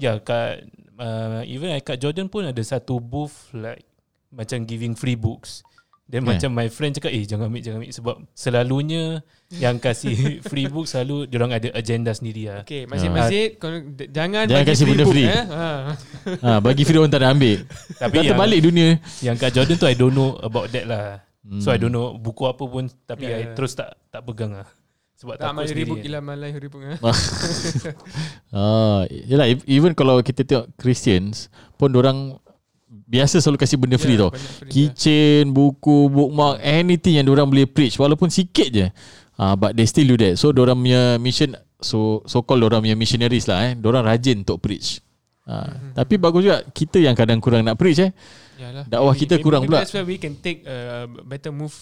yeah 0.00 0.16
kat 0.16 0.64
uh, 0.96 1.44
even 1.44 1.76
kat 1.84 2.00
Jordan 2.00 2.32
pun 2.32 2.48
ada 2.48 2.64
satu 2.64 3.04
booth 3.04 3.52
like 3.52 3.87
macam 4.30 4.62
giving 4.62 4.92
free 4.92 5.14
books 5.14 5.64
then 6.04 6.20
Yeah. 6.20 6.30
macam 6.30 6.50
my 6.52 6.66
friend 6.66 6.92
cakap 6.92 7.10
eh 7.10 7.20
jangan 7.22 7.48
ambil 7.48 7.60
jangan 7.60 7.78
ambil 7.78 7.92
sebab 7.92 8.14
selalunya 8.32 9.20
yang 9.50 9.76
kasih 9.76 10.16
free 10.48 10.64
book 10.64 10.84
selalu 10.84 11.24
diorang 11.24 11.50
ada 11.50 11.68
agenda 11.70 12.10
sendiri 12.10 12.48
lah 12.48 12.60
Okay, 12.62 12.84
masjid-masjid 12.84 13.54
kau 13.54 13.68
d- 13.68 14.08
jangan 14.08 14.44
Jangan 14.44 14.56
bagi 14.58 14.70
kasih 14.70 14.84
benda 14.86 15.04
book, 15.04 15.12
free. 15.12 15.26
Eh? 15.26 15.44
Ha. 15.44 15.68
ha, 16.40 16.50
bagi 16.64 16.82
video 16.82 17.00
orang 17.00 17.10
tak 17.10 17.20
nak 17.20 17.30
ambil. 17.30 17.58
tapi 17.94 18.08
Dah 18.10 18.22
yang, 18.22 18.30
terbalik 18.30 18.60
dunia. 18.62 18.88
yang 19.20 19.36
kat 19.36 19.50
Jordan 19.50 19.76
tu 19.76 19.84
I 19.84 19.94
don't 19.94 20.12
know 20.12 20.36
about 20.38 20.68
that 20.70 20.84
lah 20.84 21.06
Hmm. 21.38 21.60
so 21.60 21.70
I 21.70 21.76
don't 21.76 21.88
know 21.88 22.12
buku 22.12 22.44
apa 22.44 22.60
pun 22.60 22.88
tapi 23.02 23.24
Yeah, 23.24 23.40
I 23.42 23.54
terus 23.54 23.72
tak 23.72 23.96
tak 24.08 24.20
pegang 24.22 24.52
lah 24.52 24.68
sebab 25.14 25.34
Tak 25.34 25.48
takut 25.48 25.64
ribut 25.66 25.72
sendiri 25.96 26.04
gila 26.04 26.20
malai 26.20 26.50
ribut 26.52 26.82
eh. 26.84 26.98
Ah, 28.50 29.04
yalah 29.08 29.46
if- 29.46 29.64
even 29.64 29.92
kalau 29.92 30.20
kita 30.20 30.42
tengok 30.42 30.72
Christians 30.74 31.48
pun 31.74 31.92
orang 31.92 32.36
biasa 32.88 33.38
selalu 33.38 33.58
kasih 33.58 33.76
benda 33.76 33.96
free 33.96 34.16
Ya, 34.16 34.24
tau. 34.24 34.30
free, 34.32 34.68
Keychain, 34.68 35.44
buku, 35.48 36.08
bookmark, 36.08 36.58
anything 36.58 37.16
yang 37.16 37.28
orang 37.28 37.44
boleh 37.44 37.64
preach 37.64 37.94
walaupun 37.94 38.28
sikit 38.28 38.68
je. 38.68 38.86
Ah, 39.36 39.54
but 39.54 39.72
they 39.72 39.84
still 39.84 40.04
do 40.04 40.16
that. 40.16 40.34
So 40.34 40.50
orang 40.50 40.76
punya 40.76 41.14
mission 41.16 41.54
so 41.78 42.26
so 42.26 42.42
called 42.42 42.64
orang 42.64 42.82
punya 42.82 42.96
missionaries 42.96 43.46
lah 43.46 43.70
eh. 43.70 43.78
Orang 43.78 44.02
rajin 44.02 44.42
untuk 44.42 44.58
preach. 44.58 44.98
Ah, 45.44 45.64
Mhm. 45.64 45.94
tapi 45.94 46.14
bagus 46.16 46.42
juga 46.42 46.60
kita 46.66 46.98
yang 46.98 47.14
kadang 47.14 47.38
kurang 47.38 47.62
nak 47.62 47.76
preach 47.76 48.02
eh. 48.02 48.10
Yalah. 48.58 48.84
Dakwah 48.84 49.14
kita 49.14 49.38
kurang 49.38 49.62
maybe 49.62 49.70
pula. 49.70 49.80
That's 49.80 49.94
where 49.94 50.02
we 50.02 50.18
can 50.18 50.34
take 50.34 50.66
a 50.66 51.06
better 51.22 51.48
move 51.48 51.72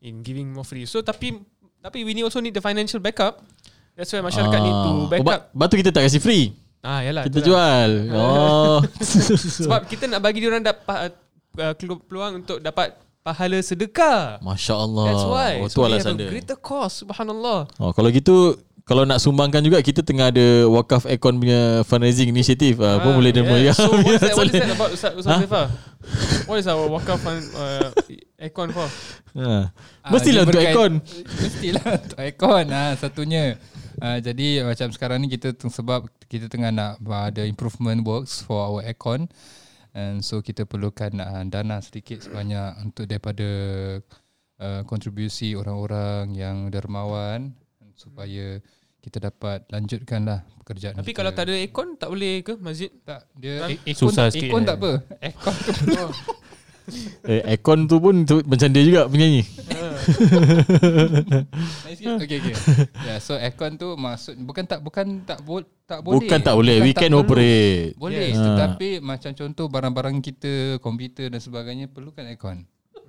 in 0.00 0.24
giving 0.24 0.48
more 0.48 0.64
free. 0.64 0.88
So 0.88 1.04
tapi 1.04 1.36
tapi 1.78 2.02
we 2.02 2.16
need 2.16 2.24
also 2.24 2.40
need 2.40 2.50
the 2.50 2.60
financial 2.60 2.98
backup. 2.98 3.44
That's 3.92 4.10
why 4.10 4.20
masyarakat 4.20 4.58
need 4.58 4.74
to 4.74 4.90
Ah. 4.90 5.08
back 5.08 5.20
oh, 5.20 5.40
Batu 5.52 5.76
kita 5.76 5.88
tak 5.88 6.04
kasih 6.04 6.18
free. 6.18 6.56
Ah 6.86 7.02
yalah. 7.02 7.26
Kita 7.26 7.42
jual. 7.42 7.90
Oh. 8.14 8.78
Sebab 9.66 9.90
kita 9.90 10.06
nak 10.06 10.22
bagi 10.22 10.38
dia 10.38 10.54
orang 10.54 10.62
dapat 10.62 11.18
uh, 11.58 11.74
peluang 12.06 12.46
untuk 12.46 12.62
dapat 12.62 12.94
pahala 13.26 13.58
sedekah. 13.58 14.38
Masya 14.38 14.74
Allah. 14.78 15.06
That's 15.10 15.26
why. 15.26 15.52
Oh, 15.58 15.66
tu 15.66 15.82
so 15.82 15.82
alasan 15.82 16.14
dia. 16.14 16.30
greater 16.30 16.54
cost. 16.54 17.02
Subhanallah. 17.02 17.66
Oh, 17.82 17.90
kalau 17.90 18.06
gitu 18.14 18.54
kalau 18.86 19.02
nak 19.02 19.18
sumbangkan 19.18 19.66
juga 19.66 19.82
kita 19.82 20.06
tengah 20.06 20.30
ada 20.30 20.70
Wakaf 20.70 21.10
Aircon 21.10 21.42
punya 21.42 21.82
fundraising 21.82 22.30
initiative 22.30 22.78
ah, 22.78 23.02
pun 23.02 23.18
boleh 23.18 23.34
demo 23.34 23.58
ya. 23.58 23.74
yeah. 23.74 23.74
So 23.74 23.90
what 23.90 24.14
is 24.14 24.22
that, 24.22 24.34
what 24.38 24.46
is 24.46 24.54
that 24.54 24.70
about 24.70 24.90
Ustaz, 24.94 25.12
Ustaz 25.18 25.34
Ha? 25.34 25.42
Zifah? 25.42 25.66
What 26.46 26.62
is 26.62 26.70
our 26.70 26.86
wakaf 26.86 27.18
fund 27.18 27.42
uh, 27.58 27.90
aircon 28.38 28.70
for? 28.70 28.86
Ha. 29.34 29.74
Ah, 30.06 30.10
Mestilah 30.14 30.46
untuk 30.46 30.54
berkait- 30.54 30.70
aircon. 30.70 30.92
Mestilah 31.34 31.86
untuk 32.06 32.18
aircon 32.22 32.64
ah 32.70 32.90
satunya. 32.94 33.58
Ah, 33.98 34.18
jadi 34.18 34.62
macam 34.62 34.88
sekarang 34.88 35.18
ni 35.18 35.28
kita 35.28 35.52
teng- 35.52 35.70
sebab 35.70 36.00
kita 36.24 36.46
tengah 36.46 36.68
nak 36.68 36.92
ada 37.00 37.42
improvement 37.42 38.00
works 38.00 38.40
for 38.40 38.58
our 38.58 38.80
aircon 38.82 39.24
and 39.92 40.20
so 40.20 40.38
kita 40.38 40.62
perlukan 40.62 41.16
ah, 41.18 41.40
dana 41.42 41.78
sedikit 41.78 42.20
sebanyak 42.20 42.76
untuk 42.82 43.04
daripada 43.04 43.48
uh, 44.56 44.82
kontribusi 44.82 45.52
orang-orang 45.52 46.32
yang 46.32 46.56
dermawan 46.68 47.56
supaya 47.92 48.60
kita 49.00 49.22
dapat 49.22 49.64
lanjutkanlah 49.66 50.42
pekerjaan 50.58 50.94
Tapi 50.94 51.06
kita. 51.06 51.16
kalau 51.16 51.30
tak 51.30 51.46
ada 51.46 51.54
aircon 51.54 51.88
tak 51.94 52.10
boleh 52.10 52.42
ke 52.42 52.52
masjid? 52.58 52.90
tak 53.00 53.24
dia 53.32 53.62
Tak. 53.62 53.68
eh, 53.70 53.78
aircon 53.86 54.02
Susah 54.02 54.26
sikit, 54.28 54.44
aircon 54.44 54.60
eh. 54.60 54.66
tak 54.66 54.76
apa 54.76 54.90
aircon 55.24 55.54
tu 55.56 56.06
Eh, 57.26 57.42
aircon 57.42 57.90
tu 57.90 57.98
pun 57.98 58.22
tu, 58.22 58.38
macam 58.46 58.68
dia 58.70 58.82
juga 58.86 59.10
penyanyi. 59.10 59.42
Okay 61.96 62.38
okay. 62.38 62.54
Yeah, 63.06 63.18
so 63.18 63.34
aircon 63.34 63.74
tu 63.74 63.98
maksud 63.98 64.38
bukan 64.38 64.64
tak 64.64 64.80
bukan 64.80 65.26
tak 65.26 65.42
bo, 65.42 65.62
tak 65.86 66.02
boleh. 66.02 66.22
Bukan 66.22 66.38
tak 66.42 66.54
boleh, 66.54 66.76
we 66.78 66.94
tak 66.94 67.06
can 67.06 67.12
perlu. 67.12 67.22
operate. 67.26 67.94
Boleh, 67.98 68.28
Yes. 68.30 68.38
tetapi 68.38 68.88
macam 69.02 69.30
contoh 69.34 69.66
barang-barang 69.66 70.16
kita, 70.22 70.52
komputer 70.78 71.30
dan 71.30 71.40
sebagainya 71.42 71.90
perlukan 71.90 72.22
aircon. 72.22 72.62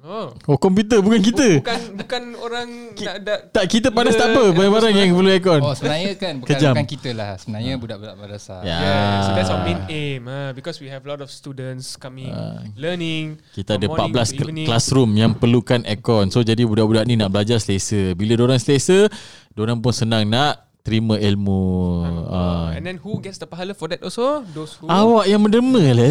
Oh. 0.07 0.31
Oh, 0.47 0.55
komputer 0.55 1.03
bukan 1.03 1.19
kita. 1.19 1.59
Bukan 1.59 1.79
bukan 1.99 2.21
orang 2.37 2.67
nak 2.95 3.15
ada 3.19 3.33
Tak 3.45 3.65
kita 3.67 3.87
panas 3.91 4.15
Gila, 4.15 4.21
tak 4.23 4.27
apa, 4.31 4.43
barang-barang 4.49 4.93
yang 4.95 5.09
perlu 5.11 5.29
aircon. 5.29 5.59
Oh 5.59 5.75
sebenarnya 5.75 6.11
kan 6.15 6.33
bukan 6.39 6.49
Kejam. 6.49 6.73
bukan 6.73 6.87
kita 6.87 7.09
lah. 7.11 7.29
Sebenarnya 7.35 7.73
budak-budak 7.75 8.15
madrasah. 8.15 8.63
Ya. 8.63 8.77
Yeah, 8.77 9.11
so 9.19 9.29
that's 9.35 9.51
our 9.51 9.61
main 9.61 9.79
aim 9.87 10.23
uh, 10.23 10.55
because 10.55 10.79
we 10.79 10.87
have 10.87 11.03
a 11.03 11.09
lot 11.09 11.19
of 11.19 11.27
students 11.27 11.93
coming 11.93 12.31
Ah. 12.31 12.63
learning. 12.73 13.35
Kita 13.51 13.75
ada 13.75 13.83
from 13.83 13.99
morning 13.99 14.15
14 14.15 14.23
to 14.23 14.31
cl- 14.31 14.47
evening. 14.47 14.65
classroom 14.65 15.11
yang 15.11 15.31
perlukan 15.33 15.83
aircon. 15.83 16.31
So 16.31 16.39
jadi 16.39 16.63
budak-budak 16.63 17.03
ni 17.03 17.19
nak 17.19 17.27
belajar 17.27 17.59
selesa. 17.59 18.15
Bila 18.15 18.39
orang 18.41 18.57
selesa, 18.57 19.11
orang 19.53 19.75
pun 19.77 19.91
senang 19.91 20.23
nak 20.23 20.66
terima 20.87 21.19
ilmu. 21.19 21.63
Uh, 21.99 22.23
Ah. 22.29 22.67
and 22.71 22.81
then 22.81 22.95
who 22.95 23.19
gets 23.19 23.35
the 23.35 23.45
pahala 23.45 23.71
for 23.71 23.85
that 23.85 23.99
also? 23.99 24.47
Those 24.47 24.73
who 24.73 24.87
Awak 24.87 25.27
yang 25.27 25.39
menderma 25.39 25.83
lah. 25.91 26.07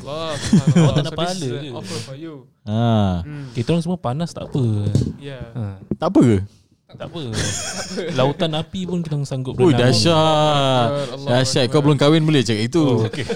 Allah. 0.00 0.32
Awak 0.32 0.92
tak 0.94 1.02
nak 1.02 1.04
so 1.06 1.18
pahala 1.18 1.48
ke? 1.54 1.68
offer 1.70 1.98
for 2.02 2.16
you. 2.16 2.34
Ha. 2.64 3.20
Hmm. 3.20 3.52
kita 3.52 3.68
orang 3.70 3.82
semua 3.82 3.96
panas 3.98 4.30
tak 4.30 4.44
apa 4.46 4.64
Yeah. 5.18 5.44
ha. 5.52 5.76
Tak 5.94 6.08
apa 6.08 6.20
ke? 6.22 6.38
Tak 6.88 7.04
apa. 7.06 7.20
Lautan 8.14 8.48
api 8.54 8.80
pun 8.82 9.04
kita 9.04 9.20
sanggup 9.22 9.52
Ui 9.54 9.76
berenang. 9.76 9.92
dahsyat 9.92 10.88
Dahsyat 11.20 11.68
Kau 11.68 11.84
belum 11.84 11.96
kahwin 11.96 12.24
boleh 12.24 12.40
cakap 12.40 12.64
itu 12.64 12.80
Oh, 12.80 13.04
okay. 13.04 13.28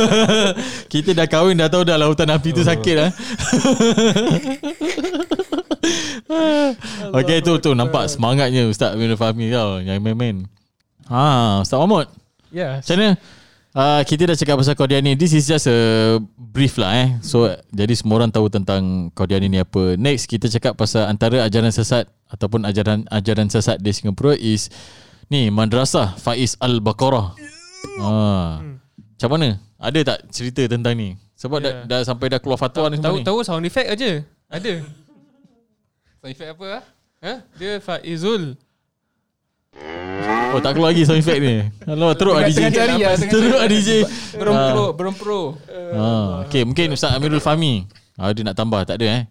Kita 0.92 1.12
dah 1.12 1.28
kahwin 1.28 1.54
dah 1.54 1.68
tahu 1.68 1.84
dah 1.84 1.96
lautan 1.96 2.28
api 2.30 2.48
tu 2.50 2.64
sakit 2.64 2.94
lah 2.96 3.10
Okay 7.18 7.38
tu 7.42 7.58
tu 7.58 7.70
nampak 7.74 8.06
semangatnya 8.06 8.66
Ustaz 8.70 8.94
Aminul 8.94 9.18
Fahmi 9.18 9.50
tau 9.50 9.82
Yang 9.82 9.98
main-main 10.02 10.46
Ha 11.10 11.60
Ustaz 11.62 11.78
Mahmud 11.78 12.06
Yeah. 12.50 12.82
Macam 12.82 12.98
mana? 12.98 13.10
Uh, 13.70 14.02
kita 14.02 14.26
dah 14.26 14.34
cakap 14.34 14.58
pasal 14.58 14.74
Qadiani 14.74 15.14
This 15.14 15.30
is 15.30 15.46
just 15.46 15.70
a 15.70 16.18
brief 16.34 16.74
lah 16.74 16.90
eh 16.98 17.08
So 17.22 17.46
jadi 17.70 17.94
semua 17.94 18.18
orang 18.18 18.34
tahu 18.34 18.50
tentang 18.50 19.14
Qadiani 19.14 19.46
ni 19.46 19.62
apa 19.62 19.94
Next 19.94 20.26
kita 20.26 20.50
cakap 20.50 20.74
pasal 20.74 21.06
antara 21.06 21.46
ajaran 21.46 21.70
sesat 21.70 22.10
Ataupun 22.26 22.66
ajaran 22.66 23.06
ajaran 23.06 23.46
sesat 23.46 23.78
di 23.78 23.94
Singapura 23.94 24.34
is 24.34 24.66
Ni 25.30 25.46
Madrasah 25.54 26.18
Faiz 26.18 26.58
Al-Baqarah 26.58 27.38
ha. 28.02 28.10
Macam 28.98 29.30
mana? 29.30 29.62
Ada 29.78 30.00
tak 30.02 30.18
cerita 30.34 30.66
tentang 30.66 30.98
ni? 30.98 31.14
Sebab 31.38 31.62
Yeah. 31.62 31.86
dah, 31.86 32.02
dah 32.02 32.10
sampai 32.10 32.34
dah 32.34 32.42
keluar 32.42 32.58
fatwa 32.58 32.90
ni 32.90 32.98
Tahu 32.98 33.22
tahu 33.22 33.46
sound 33.46 33.62
effect 33.62 33.88
aja. 33.94 34.26
Ada. 34.50 34.82
Sound 36.20 36.30
effect 36.30 36.50
apa 36.52 36.66
ah? 36.68 36.82
Ha? 37.20 37.34
Dia 37.56 37.80
Faizul. 37.80 38.56
Oh 40.50 40.58
tak 40.58 40.74
keluar 40.74 40.90
lagi 40.90 41.06
sound 41.06 41.22
effect 41.22 41.38
ni 41.38 41.62
Hello 41.86 42.10
teruk 42.12 42.34
lah 42.34 42.42
DJ 42.42 42.58
Tengah 42.58 42.72
cari 42.74 42.96
lah, 42.98 43.14
tengah 43.14 43.30
Teruk 43.30 43.54
lah 43.56 43.68
DJ 43.70 43.90
Belum 44.34 44.52
Ah. 44.52 44.66
pro, 44.68 44.84
belum 44.92 45.14
pro. 45.14 45.40
Ha, 45.70 46.06
okay, 46.42 46.66
mungkin 46.66 46.90
Ustaz 46.90 47.14
Amirul 47.14 47.38
Fahmi 47.38 47.86
ah, 48.18 48.34
Dia 48.34 48.42
nak 48.42 48.58
tambah, 48.58 48.82
tak 48.82 48.98
ada 48.98 49.06
eh 49.06 49.22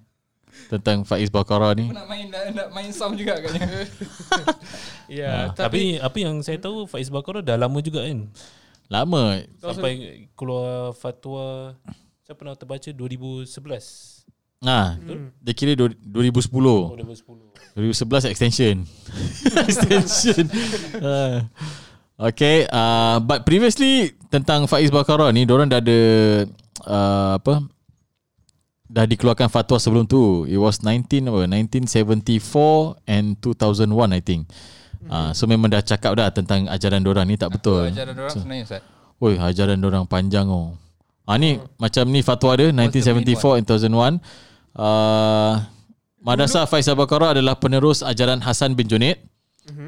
Tentang 0.72 1.04
Faiz 1.04 1.28
Baqarah 1.28 1.76
ni 1.76 1.92
nak 1.92 2.08
main 2.08 2.26
nak, 2.26 2.44
nak 2.56 2.68
main 2.72 2.90
sound 2.90 3.20
juga 3.20 3.36
agaknya. 3.36 3.68
Ya, 5.12 5.28
Ah, 5.28 5.46
tapi 5.52 5.98
Tapi 5.98 6.00
apa 6.00 6.18
yang 6.22 6.36
saya 6.40 6.56
tahu 6.56 6.86
Faiz 6.86 7.10
Baqarah 7.10 7.42
dah 7.42 7.58
lama 7.58 7.78
juga 7.82 8.02
kan. 8.02 8.30
Lama 8.88 9.44
Sampai 9.58 9.92
keluar 10.34 10.94
fatwa 10.94 11.74
siapa 12.24 12.42
nak 12.42 12.58
terbaca 12.58 12.90
2011. 12.90 14.19
Nah, 14.60 15.00
Dia 15.40 15.54
kira 15.56 15.72
du- 15.72 15.96
2010 16.04 16.52
Oh, 16.68 16.92
2010. 16.94 17.48
2011 17.80 18.28
extension 18.28 18.76
Extension 19.64 20.44
Ah. 21.00 21.48
Okay 22.20 22.68
uh, 22.68 23.24
But 23.24 23.48
previously 23.48 24.12
Tentang 24.28 24.68
Faiz 24.68 24.92
Baqarah 24.92 25.32
ni 25.32 25.48
Diorang 25.48 25.72
dah 25.72 25.80
ada 25.80 26.00
uh, 26.84 27.40
Apa 27.40 27.64
Dah 28.84 29.06
dikeluarkan 29.06 29.48
fatwa 29.48 29.80
sebelum 29.80 30.04
tu 30.04 30.44
It 30.44 30.60
was 30.60 30.84
19 30.84 31.08
apa 31.24 31.48
1974 31.48 33.00
And 33.08 33.40
2001 33.40 34.12
I 34.12 34.20
think 34.20 34.44
uh, 35.08 35.32
So 35.32 35.48
memang 35.48 35.72
dah 35.72 35.80
cakap 35.80 36.20
dah 36.20 36.28
Tentang 36.30 36.68
ajaran 36.68 37.00
diorang 37.00 37.24
ni 37.24 37.40
Tak 37.40 37.56
betul 37.56 37.88
Ajaran 37.88 38.12
orang 38.14 38.34
sebenarnya 38.34 38.64
Ustaz. 38.68 38.82
Oi, 39.20 39.36
ajaran 39.36 39.80
orang 39.80 40.04
panjang 40.04 40.48
oh. 40.48 40.76
Ah 41.30 41.38
ni 41.38 41.62
macam 41.78 42.10
ni 42.10 42.26
fatwa 42.26 42.58
dia 42.58 42.74
1974 42.74 43.62
and 43.62 43.66
2001. 43.70 44.18
Uh, 44.74 45.62
Madrasah 46.26 46.66
Faiz 46.66 46.90
Al-Baqarah 46.90 47.38
adalah 47.38 47.54
penerus 47.62 48.02
ajaran 48.02 48.42
Hasan 48.42 48.74
bin 48.74 48.90
Junaid. 48.90 49.22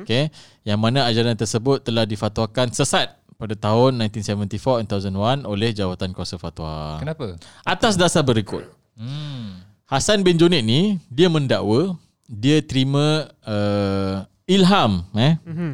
Okay. 0.06 0.30
Yang 0.62 0.78
mana 0.78 1.10
ajaran 1.10 1.34
tersebut 1.34 1.82
telah 1.82 2.06
difatwakan 2.06 2.70
sesat 2.70 3.18
pada 3.42 3.58
tahun 3.58 3.98
1974 4.14 4.86
and 4.86 4.88
2001 4.88 5.50
oleh 5.50 5.74
Jawatan 5.74 6.14
Kuasa 6.14 6.38
Fatwa. 6.38 7.02
Kenapa? 7.02 7.42
Atas 7.66 7.98
dasar 7.98 8.22
berikut. 8.22 8.70
Hmm. 8.94 9.66
Hasan 9.90 10.22
bin 10.22 10.38
Junaid 10.38 10.62
ni 10.62 11.02
dia 11.10 11.26
mendakwa 11.26 11.98
dia 12.30 12.62
terima 12.62 13.28
uh, 13.44 14.24
ilham 14.46 15.04
eh 15.18 15.36
Mhm. 15.44 15.72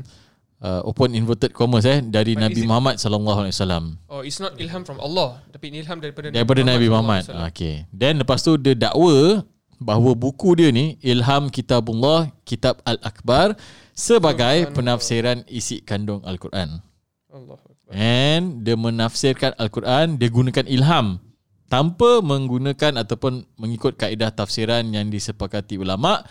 Uh, 0.60 0.82
open 0.84 1.14
inverted 1.14 1.54
commas 1.54 1.86
eh 1.86 2.02
dari 2.02 2.34
But 2.34 2.42
Nabi 2.50 2.62
it- 2.64 2.68
Muhammad 2.68 2.96
sallallahu 2.98 3.40
alaihi 3.46 3.56
wasallam. 3.56 3.84
oh 4.08 4.22
it's 4.22 4.38
not 4.38 4.58
ilham 4.58 4.82
from 4.84 4.98
Allah, 4.98 5.42
tapi 5.50 5.70
ilham 5.72 5.98
daripada 5.98 6.30
daripada 6.30 6.62
Nabi 6.62 6.88
Muhammad. 6.90 7.26
SAW. 7.26 7.48
Okey. 7.50 7.86
Dan 7.90 8.22
lepas 8.22 8.42
tu 8.42 8.58
dia 8.58 8.74
dakwa 8.74 9.46
bahawa 9.78 10.18
buku 10.18 10.58
dia 10.58 10.74
ni 10.74 10.98
Ilham 11.06 11.54
Kitabullah 11.54 12.34
Kitab 12.42 12.82
Al-Akbar 12.82 13.54
sebagai 13.94 14.74
penafsiran 14.74 15.46
isi 15.46 15.86
kandung 15.86 16.26
Al-Quran. 16.26 16.82
Allah. 17.30 17.58
And 17.94 18.66
dia 18.66 18.74
menafsirkan 18.74 19.54
Al-Quran 19.56 20.18
dia 20.18 20.28
gunakan 20.28 20.66
ilham 20.66 21.22
tanpa 21.70 22.20
menggunakan 22.20 22.98
ataupun 23.00 23.46
mengikut 23.56 23.96
kaedah 23.96 24.34
tafsiran 24.34 24.82
yang 24.90 25.08
disepakati 25.08 25.78
ulama 25.78 26.26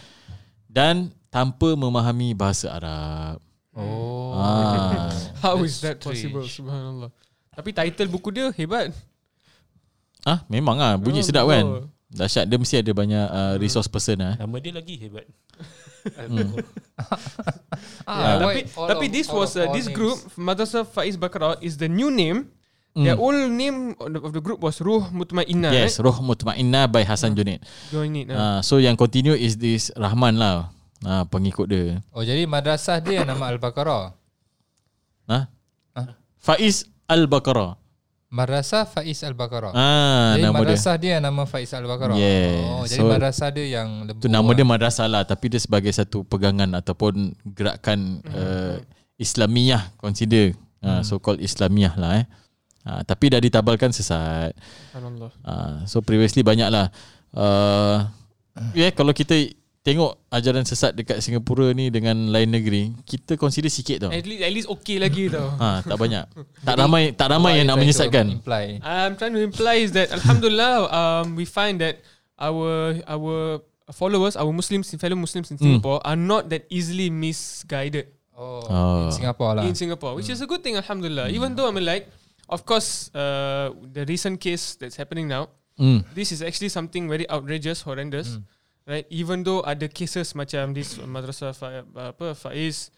dan 0.66 1.14
tanpa 1.30 1.72
memahami 1.72 2.34
bahasa 2.34 2.74
Arab. 2.74 3.38
Oh. 3.76 4.32
Ah. 4.32 5.12
How 5.44 5.60
is 5.60 5.78
that 5.84 6.00
strange. 6.00 6.24
possible? 6.26 6.44
Subhanallah. 6.48 7.10
Tapi 7.52 7.70
title 7.72 8.08
buku 8.08 8.32
dia 8.32 8.48
hebat. 8.52 8.92
Ah, 10.24 10.42
memang 10.48 10.80
ah 10.80 10.96
bunyi 10.96 11.20
Oh, 11.20 11.26
sedap 11.28 11.44
betul. 11.46 11.54
kan. 11.54 11.64
Dahsyat 12.06 12.46
dia 12.46 12.56
mesti 12.56 12.80
ada 12.80 12.92
banyak 12.94 13.26
uh, 13.28 13.54
resource 13.60 13.86
person 13.86 14.16
ah. 14.22 14.34
Nama 14.40 14.56
dia 14.58 14.72
lagi 14.72 14.94
hebat. 14.96 15.26
Ah, 18.06 18.38
tapi 18.38 18.62
why 18.62 18.78
all 18.78 18.88
tapi 18.88 19.06
of- 19.10 19.12
this 19.12 19.26
was 19.28 19.52
uh, 19.58 19.66
this 19.74 19.90
names? 19.90 19.96
group 19.98 20.18
Madrasah 20.38 20.86
Faiz 20.86 21.18
Baqarah 21.18 21.58
is 21.60 21.76
the 21.76 21.90
new 21.90 22.08
name. 22.08 22.48
Mm. 22.96 23.04
The 23.04 23.14
old 23.18 23.40
name 23.52 23.92
of 24.00 24.08
the, 24.08 24.20
of 24.24 24.30
the 24.32 24.40
group 24.40 24.62
was 24.64 24.80
Ruh 24.80 25.04
Mutmainnah. 25.12 25.68
Yes, 25.68 26.00
Roh 26.00 26.16
Mutmainnah 26.16 26.88
by 26.88 27.04
Hasan 27.04 27.36
Junaid. 27.36 27.60
Join 27.92 28.16
it. 28.16 28.32
Uh. 28.32 28.38
Uh, 28.38 28.58
so 28.64 28.80
yang 28.80 28.96
continue 28.96 29.36
is 29.36 29.60
this 29.60 29.92
Rahman 29.92 30.40
lah. 30.40 30.72
Uh, 31.04 31.24
pengikut 31.28 31.66
dia. 31.68 32.00
Oh 32.14 32.24
jadi 32.24 32.48
madrasah 32.48 33.02
dia 33.04 33.20
nama 33.26 33.52
Al-Baqarah. 33.52 34.16
Nah. 35.28 35.50
Ah. 35.92 36.16
Faiz 36.40 36.88
Al-Baqarah. 37.04 37.76
Madrasah 38.26 38.88
Faiz 38.88 39.22
Al-Baqarah. 39.22 39.72
Ah, 39.76 40.34
jadi 40.34 40.50
nama 40.50 40.56
dia. 40.56 40.60
madrasah 40.60 40.94
dia. 40.98 41.16
nama 41.20 41.42
Faiz 41.44 41.70
Al-Baqarah. 41.76 42.16
Yes. 42.16 42.64
Oh, 42.64 42.84
jadi 42.88 43.02
So, 43.04 43.10
madrasah 43.12 43.48
dia 43.52 43.66
yang 43.80 43.88
lebu. 44.08 44.18
Tu 44.24 44.28
nama 44.32 44.42
lah. 44.44 44.54
dia 44.56 44.66
madrasah 44.66 45.06
lah 45.06 45.22
tapi 45.28 45.52
dia 45.52 45.60
sebagai 45.60 45.92
satu 45.92 46.24
pegangan 46.24 46.72
ataupun 46.74 47.36
gerakan 47.44 48.24
uh, 48.32 48.76
Islamiyah 49.20 49.94
consider. 50.00 50.56
Uh, 50.86 51.02
so 51.02 51.18
called 51.18 51.42
Islamiyah 51.42 51.98
lah 51.98 52.22
eh. 52.22 52.26
Uh, 52.86 53.02
tapi 53.02 53.34
dah 53.34 53.42
ditabalkan 53.42 53.90
sesat. 53.90 54.54
Subhanallah. 54.94 55.30
Uh, 55.42 55.76
so 55.90 55.98
previously 55.98 56.46
banyak 56.46 56.70
lah. 56.70 56.94
Uh, 57.34 58.06
yeah, 58.72 58.94
kalau 58.94 59.10
kita 59.10 59.34
tengok 59.86 60.18
ajaran 60.34 60.66
sesat 60.66 60.98
dekat 60.98 61.22
Singapura 61.22 61.70
ni 61.70 61.94
dengan 61.94 62.18
lain 62.26 62.50
negeri, 62.50 62.90
kita 63.06 63.38
consider 63.38 63.70
sikit 63.70 64.02
tau. 64.02 64.10
At 64.10 64.26
least 64.26 64.42
at 64.42 64.50
least 64.50 64.66
okay 64.68 64.98
lagi 64.98 65.30
tau. 65.30 65.46
Ha, 65.54 65.86
tak 65.86 65.94
banyak. 65.94 66.26
Tak 66.66 66.74
ramai 66.74 67.14
tak 67.14 67.30
ramai 67.30 67.62
yang 67.62 67.70
nak 67.70 67.78
menyesatkan. 67.78 68.42
Imply. 68.42 68.82
I'm 68.82 69.14
trying 69.14 69.38
to 69.38 69.40
imply 69.40 69.86
is 69.86 69.94
that 69.94 70.10
Alhamdulillah 70.10 70.90
um, 70.90 71.38
we 71.38 71.46
find 71.46 71.78
that 71.78 72.02
our 72.34 72.98
our 73.06 73.62
followers, 73.94 74.34
our 74.34 74.50
Muslims, 74.50 74.90
fellow 74.98 75.14
Muslims 75.14 75.54
in 75.54 75.56
Singapore 75.56 76.02
are 76.02 76.18
not 76.18 76.50
that 76.50 76.66
easily 76.66 77.06
misguided 77.06 78.10
Oh, 78.36 78.60
Oh. 78.68 78.98
in 79.06 79.14
Singapore 79.14 79.52
lah. 79.56 79.64
in 79.64 79.72
Singapore, 79.72 80.12
which 80.12 80.28
is 80.28 80.42
a 80.42 80.48
good 80.50 80.60
thing, 80.60 80.74
Alhamdulillah. 80.76 81.30
Even 81.30 81.54
though 81.54 81.64
I 81.64 81.72
mean 81.72 81.86
like, 81.86 82.10
of 82.50 82.66
course, 82.66 83.08
uh, 83.16 83.70
the 83.94 84.04
recent 84.04 84.42
case 84.42 84.76
that's 84.76 84.98
happening 84.98 85.24
now, 85.24 85.48
Hmm. 85.80 86.04
this 86.12 86.32
is 86.32 86.40
actually 86.42 86.68
something 86.68 87.04
very 87.06 87.24
outrageous, 87.28 87.80
horrendous, 87.80 88.36
right? 88.86 89.04
Even 89.10 89.42
though 89.42 89.60
ada 89.60 89.90
cases 89.90 90.32
macam 90.32 90.72
this 90.72 90.96
madrasah 90.96 91.52
fa, 91.52 91.82
apa 91.94 92.32
Faiz 92.32 92.88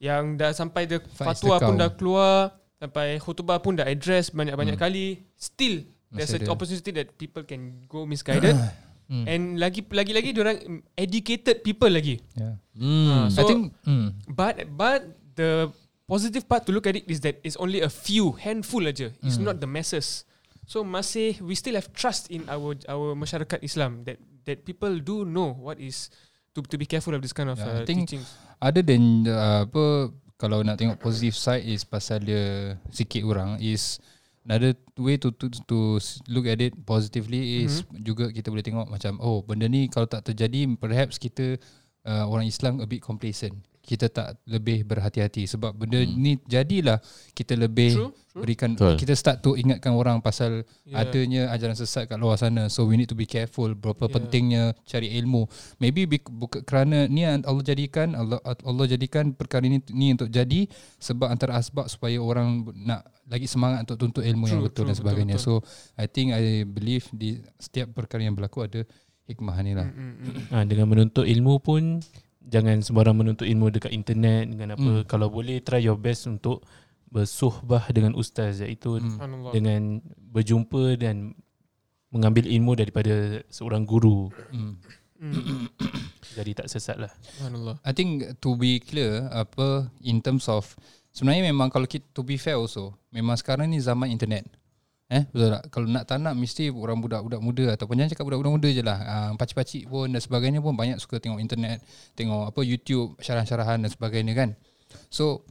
yang 0.00 0.34
dah 0.34 0.50
sampai 0.50 0.88
the 0.88 0.98
Faiz 1.14 1.38
fatwa 1.38 1.56
pun 1.60 1.74
dah 1.78 1.90
keluar, 1.92 2.56
sampai 2.80 3.20
khutbah 3.20 3.60
pun 3.60 3.78
dah 3.78 3.86
address 3.86 4.32
banyak-banyak 4.32 4.74
kali, 4.74 5.22
still 5.36 5.84
there's 6.10 6.32
an 6.32 6.48
opportunity 6.48 6.90
that 6.90 7.12
people 7.14 7.44
can 7.44 7.84
go 7.86 8.02
misguided. 8.04 8.56
Hmm. 9.04 9.28
And 9.28 9.60
lagi 9.60 9.84
lagi 9.92 10.16
lagi 10.16 10.32
orang 10.32 10.80
educated 10.96 11.60
people 11.60 11.92
lagi. 11.92 12.24
Yeah. 12.40 12.56
Hmm. 12.72 13.28
So- 13.28 13.44
I 13.44 13.52
think 13.52 13.76
hmm. 13.84 14.16
But 14.32 14.64
but 14.72 15.04
the 15.36 15.68
positive 16.08 16.48
part 16.48 16.64
to 16.64 16.72
look 16.72 16.88
at 16.88 16.96
it 16.96 17.04
is 17.04 17.20
that 17.20 17.36
it's 17.44 17.60
only 17.60 17.84
a 17.84 17.92
few 17.92 18.32
handful 18.40 18.80
aja. 18.80 19.12
It's 19.20 19.36
Hmm. 19.36 19.44
not 19.44 19.60
the 19.60 19.68
masses. 19.68 20.24
So 20.64 20.80
masih 20.88 21.36
we 21.44 21.52
still 21.52 21.76
have 21.76 21.92
trust 21.92 22.32
in 22.32 22.48
our 22.48 22.80
our 22.88 23.12
masyarakat 23.12 23.60
Islam 23.60 24.08
that 24.08 24.16
that 24.44 24.64
people 24.64 24.92
do 25.00 25.24
know 25.24 25.56
what 25.56 25.80
is 25.80 26.08
to 26.54 26.62
to 26.62 26.76
be 26.78 26.86
careful 26.86 27.12
of 27.12 27.20
this 27.20 27.34
kind 27.34 27.50
of 27.50 27.58
Yeah, 27.58 27.66
I 27.66 27.82
uh, 27.82 27.86
think- 27.88 28.08
teachings. 28.08 28.28
Other 28.62 28.80
than 28.80 29.28
uh, 29.28 29.68
apa 29.68 30.14
kalau 30.40 30.64
nak 30.64 30.80
tengok 30.80 30.98
positive 31.02 31.36
side 31.36 31.66
is 31.66 31.84
pasal 31.84 32.22
dia 32.22 32.74
sikit 32.90 33.22
orang 33.26 33.60
is 33.60 34.00
another 34.44 34.76
way 34.96 35.16
to 35.16 35.32
to 35.34 35.48
to 35.68 35.98
look 36.28 36.48
at 36.48 36.60
it 36.60 36.72
positively 36.84 37.64
is 37.64 37.82
mm-hmm. 37.84 38.00
juga 38.04 38.24
kita 38.32 38.48
boleh 38.52 38.64
tengok 38.64 38.86
macam 38.88 39.16
oh 39.20 39.40
benda 39.44 39.68
ni 39.68 39.88
kalau 39.88 40.08
tak 40.08 40.24
terjadi 40.32 40.68
perhaps 40.76 41.16
kita 41.16 41.56
uh, 42.04 42.24
orang 42.28 42.48
Islam 42.48 42.80
a 42.80 42.86
bit 42.86 43.00
complacent. 43.00 43.56
Kita 43.84 44.08
tak 44.08 44.40
lebih 44.48 44.88
berhati-hati 44.88 45.44
sebab 45.44 45.76
benda 45.76 46.00
hmm. 46.00 46.16
ni 46.16 46.32
jadilah 46.48 46.96
kita 47.36 47.52
lebih 47.52 47.92
True, 47.92 48.10
true. 48.32 48.40
berikan 48.40 48.72
Betul. 48.72 48.96
kita 48.96 49.12
start 49.12 49.44
to 49.44 49.54
ingatkan 49.54 49.92
orang 49.92 50.24
pasal 50.24 50.64
Yeah. 50.84 51.00
adanya 51.00 51.42
ajaran 51.52 51.76
sesat 51.76 52.08
kat 52.08 52.20
luar 52.20 52.36
sana 52.36 52.68
so 52.68 52.84
we 52.84 52.96
need 52.96 53.08
to 53.08 53.16
be 53.16 53.28
careful 53.28 53.68
berapa 53.72 54.04
Yeah. 54.08 54.14
pentingnya 54.16 54.62
cari 54.84 55.12
ilmu 55.20 55.44
maybe 55.80 56.08
buka, 56.08 56.64
kerana 56.64 57.04
ni 57.08 57.24
yang 57.24 57.44
Allah 57.44 57.64
jadikan 57.64 58.16
Allah 58.16 58.40
Allah 58.44 58.86
jadikan 58.88 59.32
perkara 59.36 59.64
ni 59.68 59.80
ni 59.92 60.12
untuk 60.12 60.28
jadi 60.28 60.64
sebab 61.00 61.28
antara 61.28 61.56
asbab 61.60 61.88
supaya 61.88 62.16
orang 62.20 62.64
nak 62.76 63.04
lagi 63.24 63.48
semangat 63.48 63.88
untuk 63.88 64.08
tuntut 64.08 64.24
ilmu 64.24 64.44
yang 64.48 64.60
True, 64.60 64.68
betul 64.68 64.82
true, 64.84 64.88
dan 64.92 64.96
sebagainya 64.96 65.36
betul, 65.40 65.60
so 65.60 65.64
I 65.96 66.04
think 66.08 66.32
I 66.36 66.64
believe 66.64 67.08
di 67.12 67.40
setiap 67.56 67.92
perkara 67.96 68.24
yang 68.24 68.36
berlaku 68.36 68.64
ada 68.64 68.80
hikmah 69.24 69.56
ni 69.64 69.72
lah 69.72 69.88
Mm, 69.88 69.96
mm, 69.96 70.20
mm. 70.20 70.42
Ha, 70.52 70.56
dengan 70.68 70.86
menuntut 70.88 71.24
ilmu 71.24 71.56
pun 71.64 72.04
jangan 72.48 72.80
sembarang 72.84 73.16
menuntut 73.16 73.48
ilmu 73.48 73.72
dekat 73.72 73.92
internet 73.92 74.52
dengan 74.52 74.76
apa. 74.76 74.90
Hmm. 75.00 75.04
Kalau 75.08 75.28
boleh 75.32 75.60
try 75.64 75.80
your 75.80 75.96
best 75.96 76.28
untuk 76.28 76.64
bersuhbah 77.14 77.86
dengan 77.94 78.18
ustaz 78.18 78.58
iaitu. 78.58 78.98
Subhanallah. 78.98 79.52
dengan 79.54 80.02
berjumpa 80.34 80.98
dan 80.98 81.38
mengambil 82.14 82.46
ilmu 82.46 82.78
daripada 82.78 83.42
seorang 83.50 83.82
guru. 83.82 84.30
Mm, 84.54 84.78
Jadi 86.38 86.50
tak 86.54 86.66
sesat 86.70 86.98
lah. 86.98 87.10
I 87.82 87.94
think 87.94 88.38
to 88.42 88.54
be 88.54 88.82
clear 88.82 89.30
apa 89.30 89.90
in 90.02 90.18
terms 90.22 90.50
of 90.50 90.74
sebenarnya 91.14 91.50
memang 91.50 91.70
kalau 91.70 91.86
kita 91.86 92.06
to 92.14 92.26
be 92.26 92.34
fair 92.38 92.58
also 92.58 92.94
memang 93.14 93.38
sekarang 93.38 93.70
ni 93.70 93.78
zaman 93.78 94.10
internet. 94.10 94.46
Eh 95.12 95.28
betul 95.28 95.52
tak? 95.52 95.62
Kalau 95.68 95.86
nak 95.88 96.04
tak 96.08 96.16
nak 96.24 96.32
mesti 96.32 96.72
orang 96.72 96.98
budak-budak 97.04 97.40
muda 97.44 97.64
ataupun 97.76 97.94
jangan 98.00 98.10
cakap 98.16 98.24
budak-budak 98.24 98.52
muda 98.56 98.68
je 98.72 98.82
lah. 98.82 98.98
Uh, 99.04 99.30
pacik-pacik 99.36 99.84
pun 99.92 100.08
dan 100.08 100.20
sebagainya 100.20 100.64
pun 100.64 100.72
banyak 100.72 100.96
suka 100.96 101.20
tengok 101.20 101.44
internet, 101.44 101.84
tengok 102.16 102.50
apa 102.50 102.60
YouTube, 102.64 103.20
syarah-syarahan 103.20 103.84
dan 103.84 103.90
sebagainya 103.92 104.32
kan. 104.32 104.56
So 105.12 105.44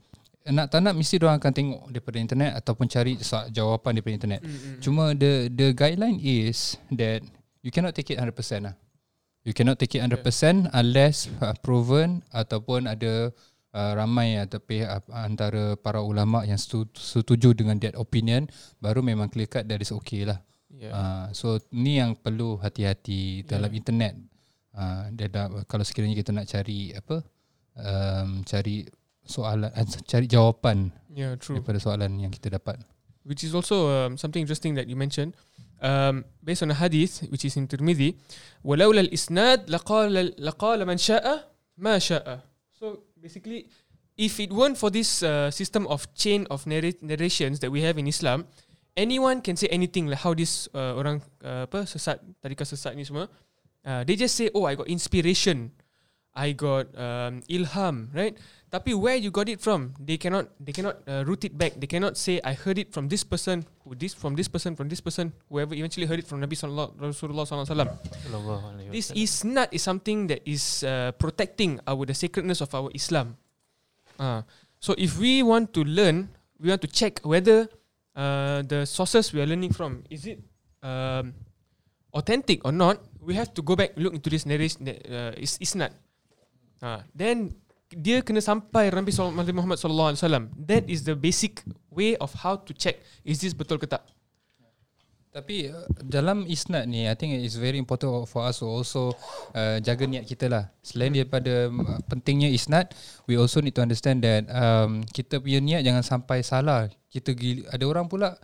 nak 0.49 0.73
tak 0.73 0.83
nak 0.83 0.97
mesti 0.97 1.21
orang 1.23 1.39
akan 1.39 1.53
tengok 1.55 1.81
daripada 1.93 2.17
internet 2.19 2.51
ataupun 2.59 2.85
cari 2.89 3.15
jawapan 3.53 3.91
daripada 3.95 4.13
internet. 4.17 4.41
Mm, 4.43 4.51
mm. 4.51 4.77
Cuma 4.81 5.03
the 5.15 5.47
the 5.53 5.71
guideline 5.71 6.19
is 6.19 6.75
that 6.91 7.23
you 7.63 7.71
cannot 7.71 7.95
take 7.95 8.11
it 8.11 8.19
100% 8.19 8.33
lah. 8.67 8.75
You 9.43 9.51
cannot 9.51 9.75
take 9.75 9.95
it 9.95 10.03
100% 10.03 10.71
unless 10.71 11.27
uh, 11.43 11.51
proven 11.59 12.23
ataupun 12.31 12.87
ada 12.87 13.35
uh, 13.74 13.92
ramai 13.96 14.40
atau 14.40 14.58
pihak 14.60 15.08
uh, 15.08 15.24
antara 15.24 15.74
para 15.78 16.00
ulama 16.00 16.44
yang 16.44 16.56
setu- 16.60 16.90
setuju 16.94 17.52
dengan 17.52 17.76
that 17.80 17.94
opinion 17.96 18.46
baru 18.80 19.00
memang 19.04 19.28
clear 19.32 19.48
cut 19.50 19.66
that 19.68 19.80
is 19.80 19.92
okay 19.92 20.24
lah. 20.28 20.40
Yeah. 20.68 20.92
Uh, 20.94 21.26
so 21.34 21.58
ni 21.74 21.98
yang 21.98 22.14
perlu 22.14 22.60
hati-hati 22.60 23.42
dalam 23.48 23.72
internet. 23.74 24.14
Uh, 24.78 25.10
dalam, 25.10 25.66
kalau 25.66 25.82
sekiranya 25.82 26.14
kita 26.14 26.30
nak 26.30 26.46
cari 26.46 26.94
apa 26.94 27.26
um, 27.74 28.46
cari 28.46 28.86
soalan 29.26 29.74
uh, 29.74 29.86
cari 30.06 30.30
jawapan 30.30 30.94
Yeah, 31.10 31.34
true. 31.34 31.58
daripada 31.58 31.82
soalan 31.82 32.14
yang 32.22 32.30
kita 32.30 32.54
dapat. 32.54 32.78
which 33.28 33.44
is 33.44 33.52
also 33.52 33.90
um, 33.92 34.16
something 34.16 34.40
interesting 34.40 34.72
that 34.72 34.88
you 34.88 34.96
mentioned. 34.96 35.36
Um, 35.84 36.24
based 36.42 36.64
on 36.64 36.72
a 36.72 36.78
hadith 36.78 37.22
which 37.30 37.44
is 37.44 37.54
in 37.60 37.68
Tirmidhi, 37.68 38.16
ولولا 38.64 39.00
الإسناد 39.00 39.70
لقال 39.70 40.34
لقال 40.38 40.78
من 40.86 40.96
شاء 40.96 41.26
ما 41.78 41.98
شاء. 41.98 42.24
So 42.72 43.04
basically, 43.23 43.71
if 44.19 44.35
it 44.43 44.51
weren't 44.51 44.75
for 44.75 44.91
this 44.91 45.23
uh, 45.23 45.49
system 45.49 45.87
of 45.87 46.11
chain 46.13 46.43
of 46.51 46.67
narrat- 46.67 47.01
narrations 47.01 47.63
that 47.63 47.71
we 47.71 47.81
have 47.81 47.97
in 47.97 48.05
Islam, 48.05 48.45
anyone 48.99 49.39
can 49.39 49.55
say 49.55 49.71
anything 49.71 50.11
like 50.11 50.19
how 50.19 50.35
this 50.35 50.67
uh, 50.75 50.99
orang 50.99 51.23
uh, 51.39 51.63
apa 51.63 51.87
sesat 51.87 52.19
tarikat 52.43 52.67
sesat 52.67 52.93
ni 52.99 53.07
semua. 53.07 53.31
Uh, 53.83 54.03
they 54.03 54.15
just 54.15 54.35
say, 54.35 54.47
oh, 54.55 54.63
I 54.63 54.75
got 54.75 54.87
inspiration, 54.87 55.71
I 56.33 56.57
got 56.57 56.89
um, 56.97 57.45
ilham, 57.45 58.09
right? 58.13 58.33
Tapi 58.73 58.97
where 58.97 59.13
you 59.13 59.29
got 59.29 59.45
it 59.45 59.61
from? 59.61 59.93
They 60.01 60.17
cannot 60.17 60.49
they 60.57 60.73
cannot 60.73 60.97
uh, 61.05 61.21
root 61.29 61.45
it 61.45 61.53
back. 61.53 61.77
They 61.77 61.85
cannot 61.85 62.17
say 62.17 62.41
I 62.41 62.57
heard 62.57 62.81
it 62.81 62.89
from 62.89 63.05
this 63.05 63.21
person, 63.21 63.69
who 63.85 63.93
this 63.93 64.17
from 64.17 64.33
this 64.33 64.49
person, 64.49 64.73
from 64.73 64.89
this 64.89 64.97
person, 64.97 65.29
whoever 65.45 65.77
eventually 65.77 66.09
heard 66.09 66.17
it 66.17 66.25
from 66.25 66.41
Nabi 66.41 66.57
sallallahu 66.57 66.97
Rasulullah 66.97 67.45
sallallahu 67.45 67.69
alaihi 67.69 67.85
wasallam. 67.85 68.89
This 68.89 69.13
wasallam. 69.13 69.21
is 69.21 69.33
not 69.45 69.67
is 69.69 69.85
something 69.85 70.25
that 70.25 70.41
is 70.41 70.81
uh, 70.81 71.13
protecting 71.21 71.77
our 71.85 72.01
the 72.01 72.17
sacredness 72.17 72.65
of 72.65 72.73
our 72.73 72.89
Islam. 72.97 73.37
Uh, 74.17 74.41
so 74.81 74.97
if 74.97 75.21
we 75.21 75.45
want 75.45 75.69
to 75.77 75.85
learn, 75.85 76.33
we 76.57 76.73
want 76.73 76.81
to 76.81 76.89
check 76.89 77.21
whether 77.21 77.69
uh, 78.17 78.65
the 78.65 78.89
sources 78.89 79.29
we 79.29 79.37
are 79.37 79.45
learning 79.45 79.69
from 79.69 80.01
is 80.09 80.25
it 80.25 80.41
um, 80.81 81.37
authentic 82.09 82.65
or 82.65 82.73
not. 82.73 82.97
We 83.21 83.37
have 83.37 83.53
to 83.53 83.61
go 83.61 83.77
back 83.77 83.93
look 84.01 84.17
into 84.17 84.33
this 84.33 84.49
narration. 84.49 84.89
Uh, 84.89 85.37
is 85.37 85.61
is 85.61 85.77
Uh, 86.83 86.99
then 87.15 87.55
dia 87.95 88.19
kena 88.19 88.43
sampai 88.43 88.91
Nabi 88.91 89.15
Muhammad 89.55 89.79
sallallahu 89.79 90.11
alaihi 90.11 90.19
wasallam. 90.19 90.45
That 90.59 90.83
is 90.91 91.07
the 91.07 91.15
basic 91.15 91.63
way 91.87 92.19
of 92.19 92.35
how 92.35 92.59
to 92.59 92.75
check 92.75 92.99
is 93.23 93.39
this 93.39 93.55
betul 93.55 93.79
ke 93.79 93.87
tak. 93.87 94.03
Tapi 95.33 95.71
uh, 95.71 95.87
dalam 96.03 96.45
isnad 96.45 96.85
ni 96.85 97.09
I 97.09 97.15
think 97.15 97.39
it's 97.39 97.57
very 97.57 97.79
important 97.79 98.27
for 98.29 98.45
us 98.45 98.61
to 98.61 98.69
also 98.69 99.15
uh, 99.55 99.79
jaga 99.79 100.05
niat 100.05 100.27
kita 100.27 100.51
lah. 100.51 100.69
Selain 100.83 101.15
daripada 101.15 101.71
um, 101.71 102.03
pentingnya 102.05 102.51
isnad, 102.51 102.91
we 103.25 103.39
also 103.39 103.63
need 103.63 103.73
to 103.73 103.81
understand 103.81 104.21
that 104.21 104.45
um, 104.51 105.01
kita 105.09 105.39
punya 105.39 105.63
niat 105.63 105.81
jangan 105.87 106.03
sampai 106.03 106.43
salah. 106.43 106.91
Kita 107.09 107.33
gil- 107.33 107.65
ada 107.71 107.81
orang 107.87 108.05
pula 108.11 108.37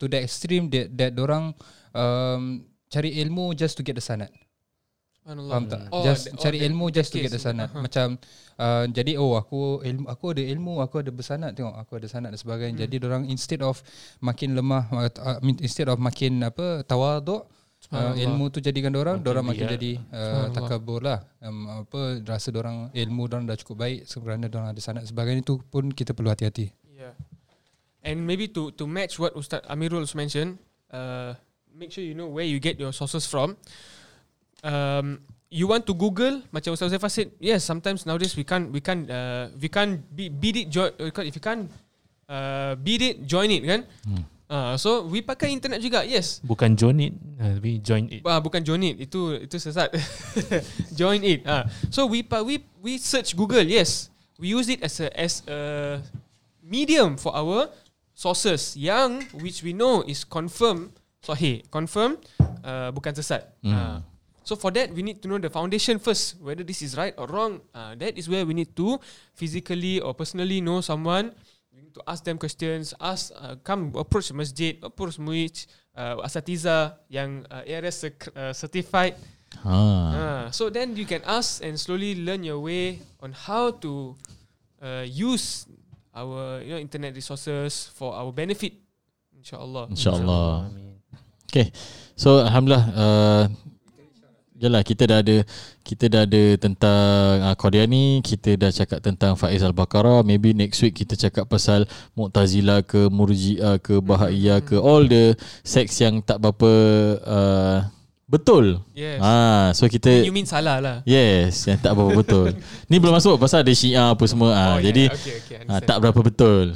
to 0.00 0.10
the 0.10 0.18
extreme 0.24 0.72
that 0.72 0.90
that 0.96 1.12
orang 1.20 1.54
um, 1.94 2.66
cari 2.90 3.14
ilmu 3.22 3.54
just 3.54 3.78
to 3.78 3.86
get 3.86 3.94
the 3.94 4.02
sanad. 4.02 4.32
Faham 5.24 5.64
tak? 5.72 5.88
Oh, 5.88 6.04
just 6.04 6.28
oh, 6.28 6.36
cari 6.36 6.60
that- 6.60 6.68
ilmu 6.68 6.92
just 6.92 7.08
to 7.08 7.16
get 7.16 7.32
the 7.32 7.40
sanad. 7.40 7.72
Uh-huh. 7.72 7.80
Macam 7.80 8.20
uh, 8.60 8.84
jadi 8.92 9.16
oh 9.16 9.40
aku 9.40 9.80
ilmu 9.80 10.04
aku 10.04 10.36
ada 10.36 10.42
ilmu, 10.44 10.84
aku 10.84 11.00
ada 11.00 11.08
bersanad 11.08 11.56
tengok 11.56 11.72
aku 11.80 11.96
ada 11.96 12.06
sanad 12.12 12.36
dan 12.36 12.40
sebagainya. 12.40 12.76
Hmm. 12.76 12.82
Jadi 12.84 12.94
orang 13.08 13.24
instead 13.32 13.64
of 13.64 13.80
makin 14.20 14.52
lemah 14.52 14.84
uh, 14.92 15.40
mean, 15.40 15.56
instead 15.64 15.88
of 15.88 15.96
makin 15.96 16.44
apa 16.44 16.84
tawaduk 16.84 17.48
uh, 17.88 18.12
ilmu 18.12 18.52
tu 18.52 18.60
jadikan 18.60 18.92
orang 19.00 19.24
orang 19.24 19.48
makin 19.48 19.64
jadi 19.80 19.92
uh, 20.12 20.52
takabur 20.52 21.00
lah. 21.00 21.24
Um, 21.40 21.88
apa 21.88 22.20
rasa 22.28 22.52
orang 22.52 22.92
ilmu 22.92 23.24
orang 23.24 23.48
dah 23.48 23.56
cukup 23.56 23.80
baik 23.80 24.04
kerana 24.04 24.52
orang 24.52 24.76
ada 24.76 24.80
sanad 24.84 25.08
sebagainya 25.08 25.40
tu 25.40 25.56
pun 25.72 25.88
kita 25.88 26.12
perlu 26.12 26.28
hati-hati. 26.36 26.68
Yeah. 26.92 27.16
And 28.04 28.28
maybe 28.28 28.52
to 28.52 28.76
to 28.76 28.84
match 28.84 29.16
what 29.16 29.32
Ustaz 29.32 29.64
Amirul 29.72 30.04
mentioned, 30.12 30.60
uh, 30.92 31.32
make 31.72 31.96
sure 31.96 32.04
you 32.04 32.12
know 32.12 32.28
where 32.28 32.44
you 32.44 32.60
get 32.60 32.76
your 32.76 32.92
sources 32.92 33.24
from. 33.24 33.56
Um, 34.64 35.20
you 35.52 35.68
want 35.68 35.84
to 35.84 35.94
Google, 35.94 36.40
macam 36.48 36.72
Ustaz 36.72 36.88
Zaifah 36.88 37.12
said, 37.12 37.28
yes, 37.36 37.62
sometimes 37.62 38.08
nowadays 38.08 38.32
we 38.34 38.42
can't 38.42 38.72
we 38.72 38.80
can't 38.80 39.04
uh, 39.06 39.52
we 39.60 39.68
can't 39.68 40.02
be, 40.10 40.32
beat 40.32 40.56
it 40.56 40.66
join 40.72 40.90
if 40.98 41.36
you 41.36 41.44
can't 41.44 41.68
uh, 42.26 42.74
beat 42.80 43.04
it 43.04 43.22
join 43.28 43.52
it 43.52 43.62
kan. 43.62 43.86
Hmm. 44.08 44.24
Uh, 44.44 44.74
so 44.76 45.04
we 45.08 45.24
pakai 45.24 45.52
internet 45.52 45.80
juga, 45.80 46.04
yes. 46.04 46.40
Bukan 46.44 46.76
join 46.76 46.96
it, 47.00 47.14
uh, 47.40 47.60
tapi 47.60 47.80
join 47.80 48.04
it. 48.08 48.20
Ah, 48.24 48.42
bukan 48.42 48.60
join 48.66 48.82
it, 48.82 48.96
itu 49.04 49.36
itu 49.40 49.56
sesat. 49.56 49.92
join 51.00 51.20
it. 51.20 51.44
Ah, 51.44 51.68
so 51.88 52.08
we 52.08 52.24
we 52.24 52.60
we 52.80 52.92
search 52.96 53.32
Google. 53.36 53.64
Yes, 53.64 54.12
we 54.36 54.52
use 54.52 54.68
it 54.68 54.80
as 54.84 55.00
a 55.00 55.08
as 55.12 55.40
a 55.46 56.00
medium 56.60 57.16
for 57.20 57.32
our 57.36 57.72
sources 58.12 58.76
yang 58.76 59.22
which 59.38 59.62
we 59.62 59.72
know 59.72 60.04
is 60.04 60.24
confirm 60.24 60.92
sahih, 61.24 61.64
confirm 61.72 62.20
uh, 62.64 62.92
bukan 62.92 63.12
sesat. 63.16 63.48
Hmm. 63.64 63.72
Ah. 63.72 63.98
So 64.44 64.56
for 64.56 64.70
that 64.76 64.92
we 64.92 65.00
need 65.00 65.24
to 65.24 65.26
know 65.28 65.40
the 65.40 65.48
foundation 65.48 65.98
first 65.98 66.36
whether 66.38 66.62
this 66.62 66.84
is 66.84 66.96
right 66.96 67.16
or 67.16 67.26
wrong. 67.26 67.64
Uh, 67.72 67.96
that 67.96 68.16
is 68.20 68.28
where 68.28 68.44
we 68.44 68.52
need 68.52 68.76
to 68.76 69.00
physically 69.32 70.00
or 70.00 70.12
personally 70.12 70.60
know 70.60 70.84
someone. 70.84 71.32
We 71.72 71.82
need 71.82 71.96
to 71.96 72.04
ask 72.06 72.22
them 72.22 72.38
questions. 72.38 72.92
Ask, 73.00 73.32
uh, 73.34 73.56
come 73.64 73.90
approach 73.96 74.30
masjid, 74.30 74.78
approach 74.84 75.18
muij, 75.18 75.66
uh, 75.96 76.22
asatiza 76.22 77.00
yang 77.08 77.42
uh, 77.50 77.66
ARS 77.66 78.04
uh, 78.04 78.52
certified. 78.52 79.16
Ha. 79.64 79.72
Uh, 79.72 80.44
so 80.50 80.68
then 80.68 80.94
you 80.94 81.06
can 81.06 81.22
ask 81.24 81.62
and 81.64 81.78
slowly 81.78 82.14
learn 82.18 82.44
your 82.44 82.60
way 82.60 83.00
on 83.22 83.32
how 83.32 83.70
to 83.70 84.14
uh, 84.82 85.06
use 85.06 85.66
our 86.14 86.62
you 86.62 86.74
know 86.74 86.80
internet 86.80 87.14
resources 87.14 87.90
for 87.94 88.14
our 88.14 88.30
benefit. 88.30 88.76
Insyaallah. 89.34 89.90
InsyaAllah. 89.90 90.70
Amin. 90.70 90.94
Okay. 91.50 91.70
So 92.18 92.42
alhamdulillah 92.42 92.84
uh, 92.94 93.44
Yalah 94.64 94.80
kita 94.80 95.04
dah 95.04 95.20
ada 95.20 95.44
kita 95.84 96.08
dah 96.08 96.24
ada 96.24 96.42
tentang 96.56 97.52
uh, 97.52 97.52
Qadiani, 97.52 98.24
kita 98.24 98.56
dah 98.56 98.72
cakap 98.72 99.04
tentang 99.04 99.36
Faiz 99.36 99.60
Al-Baqarah, 99.60 100.24
maybe 100.24 100.56
next 100.56 100.80
week 100.80 101.04
kita 101.04 101.20
cakap 101.20 101.44
pasal 101.44 101.84
Mu'tazilah 102.16 102.80
ke 102.80 103.12
Murji'ah 103.12 103.76
ke 103.76 104.00
Bahaiyah 104.00 104.64
ke 104.64 104.80
all 104.80 105.04
the 105.04 105.36
sects 105.60 106.00
yang 106.00 106.24
tak 106.24 106.40
berapa 106.40 106.72
uh, 107.28 107.78
betul. 108.24 108.80
Yes. 108.96 109.20
Ah, 109.20 109.70
so 109.76 109.84
kita 109.84 110.24
You 110.24 110.32
mean 110.32 110.48
salah 110.48 110.80
lah. 110.80 110.96
Yes, 111.04 111.68
yang 111.68 111.76
tak 111.76 111.92
berapa 111.92 112.16
betul. 112.16 112.56
Ni 112.90 112.96
belum 112.96 113.14
masuk 113.14 113.36
pasal 113.36 113.60
ada 113.60 113.72
Syiah 113.76 114.16
apa 114.16 114.24
semua. 114.24 114.56
Ah, 114.56 114.56
Oh, 114.56 114.66
yeah, 114.80 114.88
jadi 114.88 115.04
okay, 115.12 115.36
okay, 115.44 115.56
ah, 115.68 115.80
tak 115.84 116.00
berapa 116.00 116.20
betul. 116.24 116.72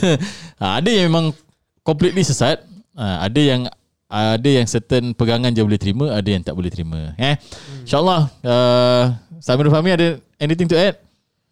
ah, 0.62 0.80
ada 0.80 0.88
yang 0.88 1.12
memang 1.12 1.36
completely 1.84 2.24
sesat. 2.24 2.64
Ah, 2.96 3.28
ada 3.28 3.40
yang 3.44 3.68
ada 4.06 4.48
yang 4.48 4.66
certain 4.70 5.10
pegangan 5.12 5.50
je 5.50 5.62
boleh 5.66 5.80
terima, 5.82 6.14
ada 6.14 6.28
yang 6.30 6.42
tak 6.42 6.54
boleh 6.54 6.70
terima. 6.70 7.14
Eh. 7.18 7.34
Hmm. 7.34 7.82
InsyaAllah 7.82 8.20
uh, 8.46 9.04
Samirul 9.42 9.74
Fahmi 9.74 9.90
ada 9.94 10.22
anything 10.38 10.70
to 10.70 10.78
add? 10.78 10.98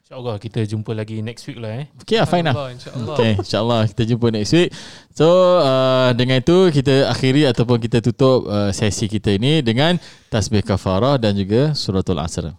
InsyaAllah 0.04 0.38
kita 0.38 0.62
jumpa 0.68 0.94
lagi 0.94 1.18
next 1.24 1.42
week 1.50 1.58
lah 1.58 1.82
eh. 1.82 1.86
Okay 2.04 2.20
lah 2.22 2.28
fine 2.28 2.46
lah 2.46 2.54
Allah, 2.54 2.70
InsyaAllah. 2.76 3.14
Okay 3.16 3.32
insyaAllah 3.40 3.80
kita 3.90 4.02
jumpa 4.14 4.26
next 4.30 4.52
week 4.54 4.68
So 5.10 5.26
uh, 5.64 6.14
dengan 6.14 6.38
itu 6.38 6.70
kita 6.70 7.10
akhiri 7.10 7.48
ataupun 7.50 7.82
kita 7.82 7.98
tutup 8.04 8.46
uh, 8.46 8.70
sesi 8.70 9.10
kita 9.10 9.34
ini 9.34 9.64
dengan 9.64 9.98
tasbih 10.30 10.62
kafarah 10.62 11.18
dan 11.18 11.34
juga 11.34 11.74
suratul 11.74 12.20
asr 12.22 12.52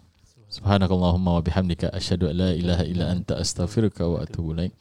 Subhanakallahumma 0.52 1.38
wa 1.38 1.42
bihamdika 1.42 1.94
asyhadu 1.94 2.28
an 2.28 2.34
la 2.36 2.50
ilaha 2.52 2.84
illa 2.84 3.14
anta 3.14 3.38
astaghfiruka 3.40 4.04
wa 4.04 4.26
atubu 4.26 4.52
ilaik 4.52 4.74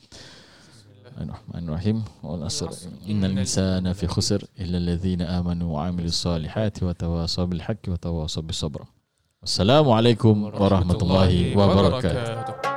الرحمن 1.23 1.69
الرحيم. 1.69 2.03
والعصر 2.23 2.69
إن 3.09 3.25
الإنسان 3.25 3.93
في 3.93 4.07
خسر 4.07 4.43
إلا 4.59 4.77
الذين 4.77 5.21
آمنوا 5.21 5.75
وعملوا 5.75 6.05
الصالحات 6.05 6.83
وتواصوا 6.83 7.45
بالحق 7.45 7.83
وتواصوا 7.87 8.43
بالصبر. 8.43 8.81
السلام 9.43 9.89
عليكم 9.89 10.43
ورحمة 10.43 10.97
الله 11.01 11.57
وبركاته. 11.57 12.74